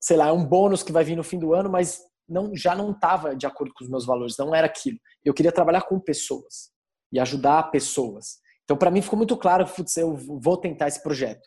[0.00, 2.74] sei lá, é um bônus que vai vir no fim do ano, mas não, já
[2.74, 4.98] não estava de acordo com os meus valores, não era aquilo.
[5.24, 6.70] Eu queria trabalhar com pessoas
[7.12, 8.38] e ajudar pessoas.
[8.64, 11.46] Então, para mim, ficou muito claro que eu vou tentar esse projeto.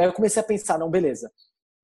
[0.00, 1.30] Aí eu comecei a pensar, não, beleza,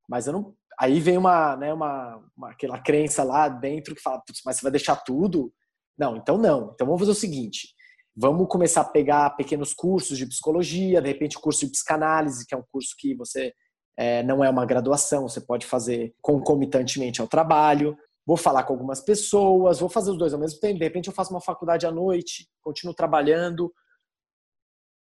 [0.08, 0.54] mas eu não.
[0.78, 4.70] Aí vem uma, né, uma, uma aquela crença lá dentro que fala, mas você vai
[4.70, 5.52] deixar tudo?
[5.98, 6.72] Não, então não.
[6.74, 7.68] Então vamos fazer o seguinte:
[8.14, 12.54] vamos começar a pegar pequenos cursos de psicologia, de repente o curso de psicanálise, que
[12.54, 13.52] é um curso que você
[13.96, 17.96] é, não é uma graduação, você pode fazer concomitantemente ao trabalho.
[18.26, 20.78] Vou falar com algumas pessoas, vou fazer os dois ao mesmo tempo.
[20.78, 23.72] De repente, eu faço uma faculdade à noite, continuo trabalhando.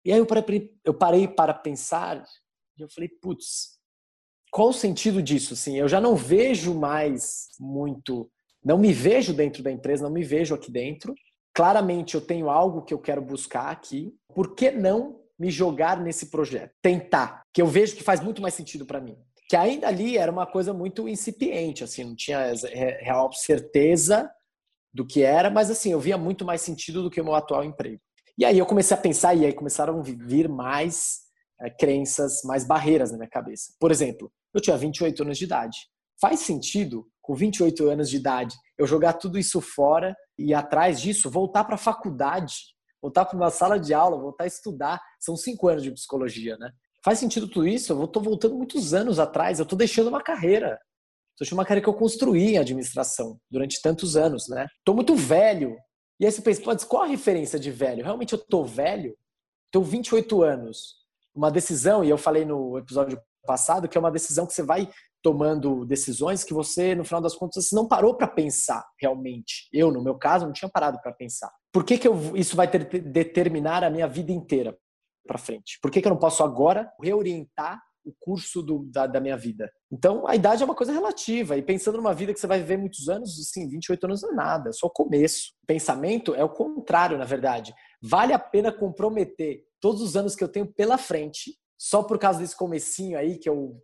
[0.04, 2.22] E aí eu parei, eu parei para pensar
[2.78, 3.78] e eu falei, putz,
[4.50, 5.54] qual o sentido disso?
[5.54, 8.30] Assim, eu já não vejo mais muito,
[8.64, 11.14] não me vejo dentro da empresa, não me vejo aqui dentro.
[11.52, 14.12] Claramente eu tenho algo que eu quero buscar aqui.
[14.34, 18.54] Por que não me jogar nesse projeto, tentar, que eu vejo que faz muito mais
[18.54, 19.16] sentido para mim.
[19.48, 22.52] Que ainda ali era uma coisa muito incipiente, assim, não tinha
[23.00, 24.30] real certeza
[24.92, 27.64] do que era, mas assim, eu via muito mais sentido do que o meu atual
[27.64, 28.00] emprego.
[28.38, 31.23] E aí eu comecei a pensar, e aí começaram a vir mais
[31.60, 33.72] é, crenças, mais barreiras na minha cabeça.
[33.78, 35.78] Por exemplo, eu tinha 28 anos de idade.
[36.20, 41.30] Faz sentido, com 28 anos de idade, eu jogar tudo isso fora e atrás disso
[41.30, 42.54] voltar para a faculdade
[43.04, 44.98] voltar para uma sala de aula, voltar a estudar.
[45.20, 46.70] São cinco anos de psicologia, né?
[47.04, 47.92] Faz sentido tudo isso?
[47.92, 50.68] Eu estou voltando muitos anos atrás, eu estou deixando uma carreira.
[51.32, 54.66] Estou deixando uma carreira que eu construí em administração durante tantos anos, né?
[54.78, 55.76] Estou muito velho.
[56.18, 58.02] E aí você pensa, qual a referência de velho?
[58.02, 59.14] Realmente eu estou velho?
[59.70, 61.03] Tenho 28 anos.
[61.34, 64.88] Uma decisão, e eu falei no episódio passado, que é uma decisão que você vai
[65.22, 69.68] tomando decisões que você, no final das contas, não parou para pensar realmente.
[69.72, 71.50] Eu, no meu caso, não tinha parado para pensar.
[71.72, 74.76] Por que, que eu, isso vai ter, determinar a minha vida inteira
[75.26, 75.78] para frente?
[75.80, 79.70] Por que, que eu não posso agora reorientar o curso do, da, da, minha vida.
[79.90, 81.56] Então, a idade é uma coisa relativa.
[81.56, 84.34] E pensando numa vida que você vai viver muitos anos, assim, 28 anos não é
[84.34, 85.52] nada, é só o começo.
[85.66, 87.74] Pensamento é o contrário, na verdade.
[88.02, 92.38] Vale a pena comprometer todos os anos que eu tenho pela frente, só por causa
[92.38, 93.76] desse comecinho aí que eu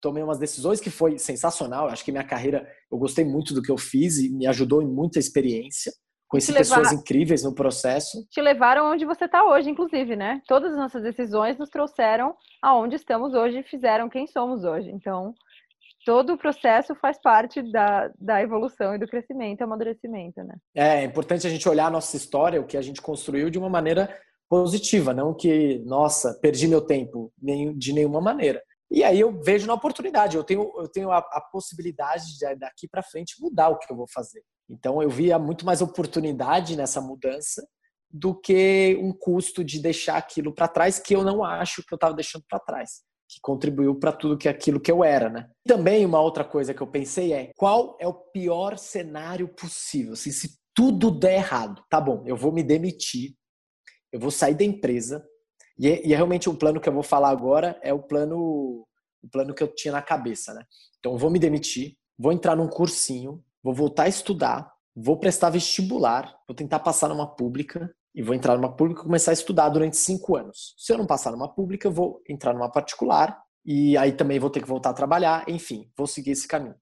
[0.00, 1.86] tomei umas decisões que foi sensacional.
[1.86, 4.88] Acho que minha carreira, eu gostei muito do que eu fiz e me ajudou em
[4.88, 5.92] muita experiência.
[6.26, 6.58] Conheci levar...
[6.58, 8.26] pessoas incríveis no processo.
[8.28, 10.42] Te levaram onde você está hoje, inclusive, né?
[10.48, 14.90] Todas as nossas decisões nos trouxeram aonde estamos hoje e fizeram quem somos hoje.
[14.90, 15.32] Então,
[16.04, 20.56] todo o processo faz parte da, da evolução e do crescimento, amadurecimento, né?
[20.74, 23.60] É, é importante a gente olhar a nossa história, o que a gente construiu de
[23.60, 24.12] uma maneira
[24.48, 27.32] positiva, não que, nossa, perdi meu tempo,
[27.76, 28.62] de nenhuma maneira.
[28.90, 32.86] E aí eu vejo na oportunidade, eu tenho, eu tenho a, a possibilidade de daqui
[32.88, 34.42] para frente mudar o que eu vou fazer.
[34.68, 37.66] Então eu via muito mais oportunidade nessa mudança
[38.10, 41.96] do que um custo de deixar aquilo para trás que eu não acho que eu
[41.96, 43.02] estava deixando para trás.
[43.28, 45.50] que contribuiu para tudo que aquilo que eu era, né?
[45.66, 50.12] Também uma outra coisa que eu pensei é qual é o pior cenário possível?
[50.12, 53.34] Assim, se tudo der errado, tá bom, eu vou me demitir,
[54.12, 55.26] eu vou sair da empresa
[55.78, 58.02] e é, e é realmente o um plano que eu vou falar agora é o
[58.02, 58.86] plano
[59.22, 60.64] o plano que eu tinha na cabeça, né?
[60.98, 65.50] Então eu vou me demitir, vou entrar num cursinho, vou voltar a estudar, vou prestar
[65.50, 69.68] vestibular, vou tentar passar numa pública e vou entrar numa pública e começar a estudar
[69.68, 70.74] durante cinco anos.
[70.78, 74.48] Se eu não passar numa pública, eu vou entrar numa particular e aí também vou
[74.48, 75.44] ter que voltar a trabalhar.
[75.48, 76.76] Enfim, vou seguir esse caminho.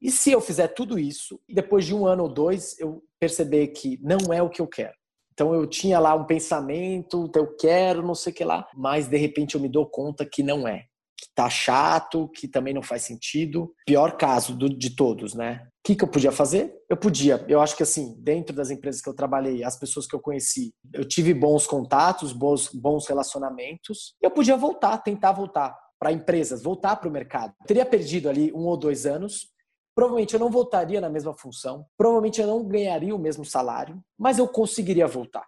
[0.00, 3.68] E se eu fizer tudo isso e depois de um ano ou dois eu perceber
[3.68, 4.94] que não é o que eu quero?
[5.36, 9.18] Então eu tinha lá um pensamento, eu quero, não sei o que lá, mas de
[9.18, 13.02] repente eu me dou conta que não é que tá chato, que também não faz
[13.02, 13.72] sentido.
[13.86, 15.62] Pior caso do, de todos, né?
[15.64, 16.74] O que, que eu podia fazer?
[16.90, 17.44] Eu podia.
[17.48, 20.74] Eu acho que assim, dentro das empresas que eu trabalhei, as pessoas que eu conheci,
[20.92, 24.14] eu tive bons contatos, bons, bons relacionamentos.
[24.20, 27.54] Eu podia voltar, tentar voltar para empresas, voltar para o mercado.
[27.60, 29.48] Eu teria perdido ali um ou dois anos.
[29.96, 31.86] Provavelmente eu não voltaria na mesma função.
[31.96, 35.46] Provavelmente eu não ganharia o mesmo salário, mas eu conseguiria voltar.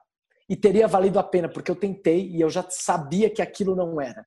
[0.49, 4.01] E teria valido a pena, porque eu tentei e eu já sabia que aquilo não
[4.01, 4.27] era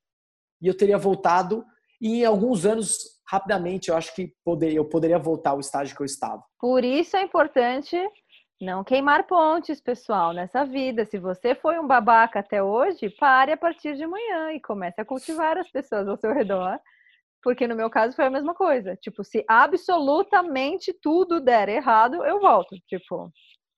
[0.61, 1.65] e eu teria voltado
[1.99, 6.01] e em alguns anos rapidamente eu acho que poder, eu poderia voltar ao estágio que
[6.01, 6.43] eu estava.
[6.59, 7.97] Por isso é importante
[8.59, 11.03] não queimar pontes, pessoal, nessa vida.
[11.05, 15.05] Se você foi um babaca até hoje, pare a partir de amanhã e comece a
[15.05, 16.80] cultivar as pessoas ao seu redor.
[17.43, 18.95] Porque no meu caso foi a mesma coisa.
[18.97, 22.75] Tipo, se absolutamente tudo der errado, eu volto.
[22.87, 23.31] Tipo,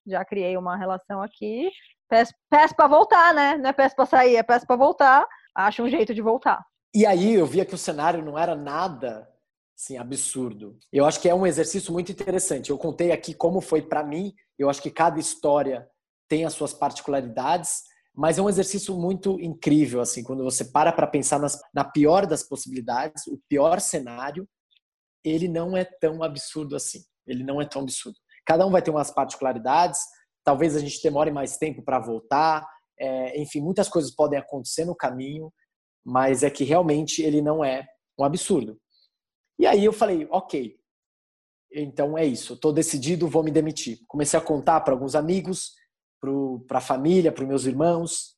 [0.06, 1.70] já criei uma relação aqui,
[2.08, 3.56] peço, peço para voltar, né?
[3.56, 5.26] Não é peço para sair, é peço para voltar.
[5.54, 6.62] Acho um jeito de voltar.
[6.94, 9.28] E aí eu via que o cenário não era nada
[9.76, 10.78] assim, absurdo.
[10.92, 12.70] Eu acho que é um exercício muito interessante.
[12.70, 14.32] Eu contei aqui como foi para mim.
[14.58, 15.88] Eu acho que cada história
[16.28, 17.82] tem as suas particularidades,
[18.14, 22.26] mas é um exercício muito incrível assim, quando você para para pensar nas, na pior
[22.26, 24.48] das possibilidades, o pior cenário,
[25.24, 27.00] ele não é tão absurdo assim.
[27.26, 28.16] Ele não é tão absurdo.
[28.46, 29.98] Cada um vai ter umas particularidades.
[30.44, 32.68] Talvez a gente demore mais tempo para voltar.
[33.00, 35.50] É, enfim, muitas coisas podem acontecer no caminho
[36.04, 37.86] mas é que realmente ele não é
[38.18, 38.78] um absurdo.
[39.58, 40.76] E aí eu falei, ok,
[41.72, 44.00] então é isso, estou decidido, vou me demitir.
[44.06, 45.72] Comecei a contar para alguns amigos,
[46.66, 48.34] para a família, para meus irmãos,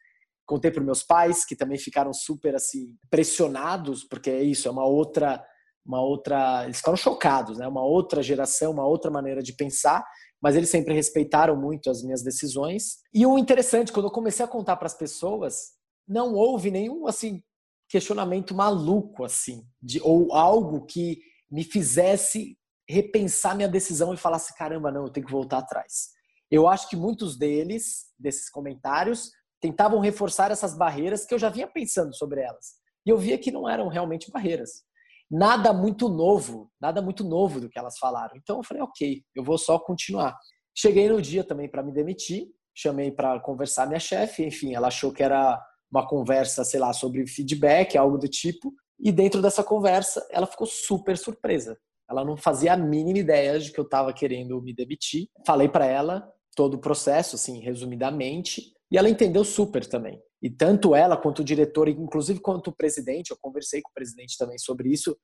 [0.47, 4.87] contei para meus pais que também ficaram super assim pressionados, porque é isso, é uma
[4.87, 5.45] outra,
[5.85, 7.67] uma outra, eles ficaram chocados, né?
[7.67, 10.05] Uma outra geração, uma outra maneira de pensar,
[10.41, 12.99] mas eles sempre respeitaram muito as minhas decisões.
[13.13, 15.73] E o interessante, quando eu comecei a contar para as pessoas,
[16.07, 17.43] não houve nenhum assim
[17.89, 21.21] questionamento maluco, assim, de, ou algo que
[21.51, 22.59] me fizesse
[22.89, 26.16] repensar minha decisão e falasse: caramba, não, eu tenho que voltar atrás.
[26.51, 29.31] Eu acho que muitos deles, desses comentários,
[29.61, 32.75] tentavam reforçar essas barreiras que eu já vinha pensando sobre elas.
[33.05, 34.85] E eu via que não eram realmente barreiras.
[35.31, 38.37] Nada muito novo, nada muito novo do que elas falaram.
[38.37, 40.37] Então eu falei: ok, eu vou só continuar.
[40.77, 45.13] Cheguei no dia também para me demitir, chamei para conversar minha chefe, enfim, ela achou
[45.13, 48.73] que era uma conversa, sei lá, sobre feedback, algo do tipo.
[49.01, 51.79] E dentro dessa conversa, ela ficou super surpresa.
[52.09, 55.29] Ela não fazia a mínima ideia de que eu estava querendo me demitir.
[55.45, 60.21] Falei para ela todo o processo, assim, resumidamente, e ela entendeu super também.
[60.43, 64.37] E tanto ela quanto o diretor, inclusive quanto o presidente, eu conversei com o presidente
[64.37, 65.17] também sobre isso,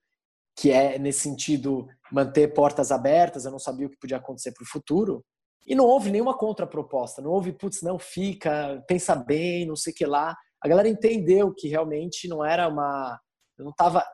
[0.56, 3.44] que é nesse sentido manter portas abertas.
[3.44, 5.24] Eu não sabia o que podia acontecer para o futuro.
[5.66, 7.22] E não houve nenhuma contraproposta.
[7.22, 11.52] Não houve, putz, não fica, pensa bem, não sei o que lá a galera entendeu
[11.52, 13.20] que realmente não era uma.
[13.58, 14.06] Eu não estava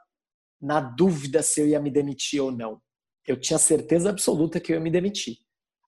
[0.61, 2.81] na dúvida se eu ia me demitir ou não.
[3.27, 5.37] Eu tinha certeza absoluta que eu ia me demitir.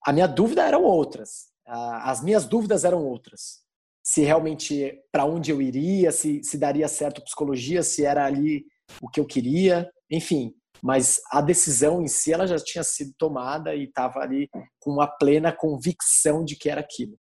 [0.04, 1.50] A minha dúvida eram outras.
[1.66, 3.60] As minhas dúvidas eram outras.
[4.02, 8.64] Se realmente para onde eu iria, se, se daria certo psicologia, se era ali
[9.00, 10.54] o que eu queria, enfim.
[10.82, 14.48] Mas a decisão em si ela já tinha sido tomada e estava ali
[14.78, 17.18] com uma plena convicção de que era aquilo.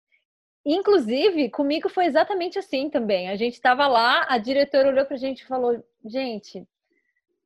[0.64, 3.28] Inclusive, comigo foi exatamente assim também.
[3.28, 6.66] A gente estava lá, a diretora olhou para a gente e falou: gente,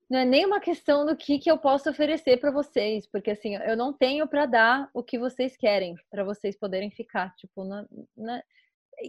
[0.09, 3.57] não é nem uma questão do que, que eu posso oferecer para vocês, porque assim,
[3.57, 7.35] eu não tenho para dar o que vocês querem, para vocês poderem ficar.
[7.37, 7.87] Tipo, na,
[8.17, 8.43] na,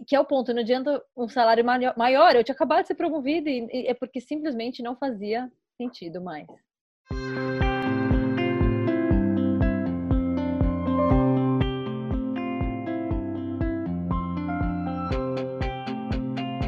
[0.06, 3.48] que é o ponto, não adianta um salário maior, eu tinha acabado de ser promovido
[3.48, 6.46] e, e é porque simplesmente não fazia sentido mais.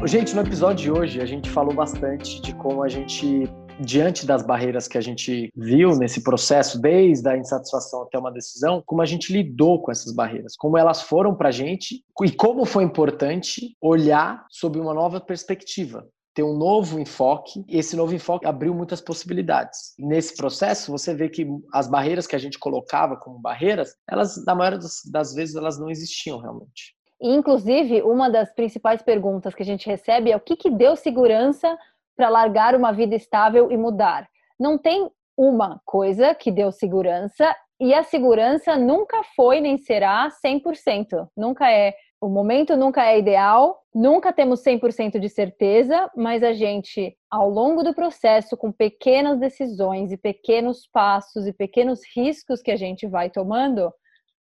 [0.05, 3.43] Gente, no episódio de hoje a gente falou bastante de como a gente,
[3.79, 8.83] diante das barreiras que a gente viu nesse processo, desde a insatisfação até uma decisão,
[8.85, 12.65] como a gente lidou com essas barreiras, como elas foram para a gente e como
[12.65, 17.63] foi importante olhar sob uma nova perspectiva, ter um novo enfoque.
[17.67, 19.93] E esse novo enfoque abriu muitas possibilidades.
[19.97, 24.53] Nesse processo, você vê que as barreiras que a gente colocava como barreiras, elas, na
[24.53, 24.79] maioria
[25.11, 26.95] das vezes, elas não existiam realmente.
[27.21, 31.77] Inclusive, uma das principais perguntas que a gente recebe é o que, que deu segurança
[32.19, 34.27] para largar uma vida estável e mudar.
[34.59, 41.29] Não tem uma coisa que deu segurança e a segurança nunca foi nem será 100%.
[41.37, 47.17] Nunca é o momento nunca é ideal, nunca temos 100% de certeza, mas a gente,
[47.31, 52.75] ao longo do processo, com pequenas decisões e pequenos passos e pequenos riscos que a
[52.75, 53.89] gente vai tomando,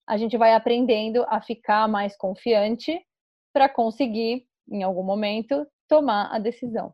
[0.04, 3.00] a gente vai aprendendo a ficar mais confiante
[3.52, 6.92] para conseguir, em algum momento, tomar a decisão.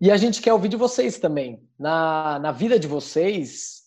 [0.00, 1.62] E a gente quer ouvir de vocês também.
[1.78, 3.82] Na, na vida de vocês,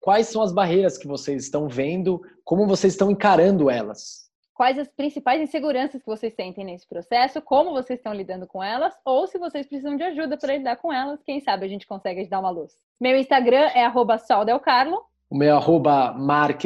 [0.00, 2.22] quais são as barreiras que vocês estão vendo?
[2.44, 4.28] Como vocês estão encarando elas?
[4.58, 8.92] quais as principais inseguranças que vocês sentem nesse processo, como vocês estão lidando com elas,
[9.04, 12.26] ou se vocês precisam de ajuda para lidar com elas, quem sabe a gente consegue
[12.26, 12.72] dar uma luz.
[13.00, 13.88] Meu Instagram é
[14.18, 15.00] soldelcarlo.
[15.30, 16.64] O meu arroba mark,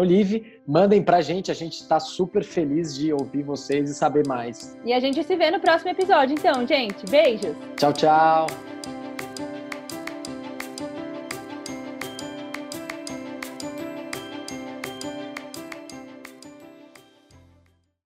[0.00, 0.60] olive.
[0.66, 4.78] Mandem pra gente, a gente está super feliz de ouvir vocês e saber mais.
[4.84, 7.04] E a gente se vê no próximo episódio, então, gente.
[7.10, 7.56] Beijos.
[7.76, 8.46] Tchau, tchau.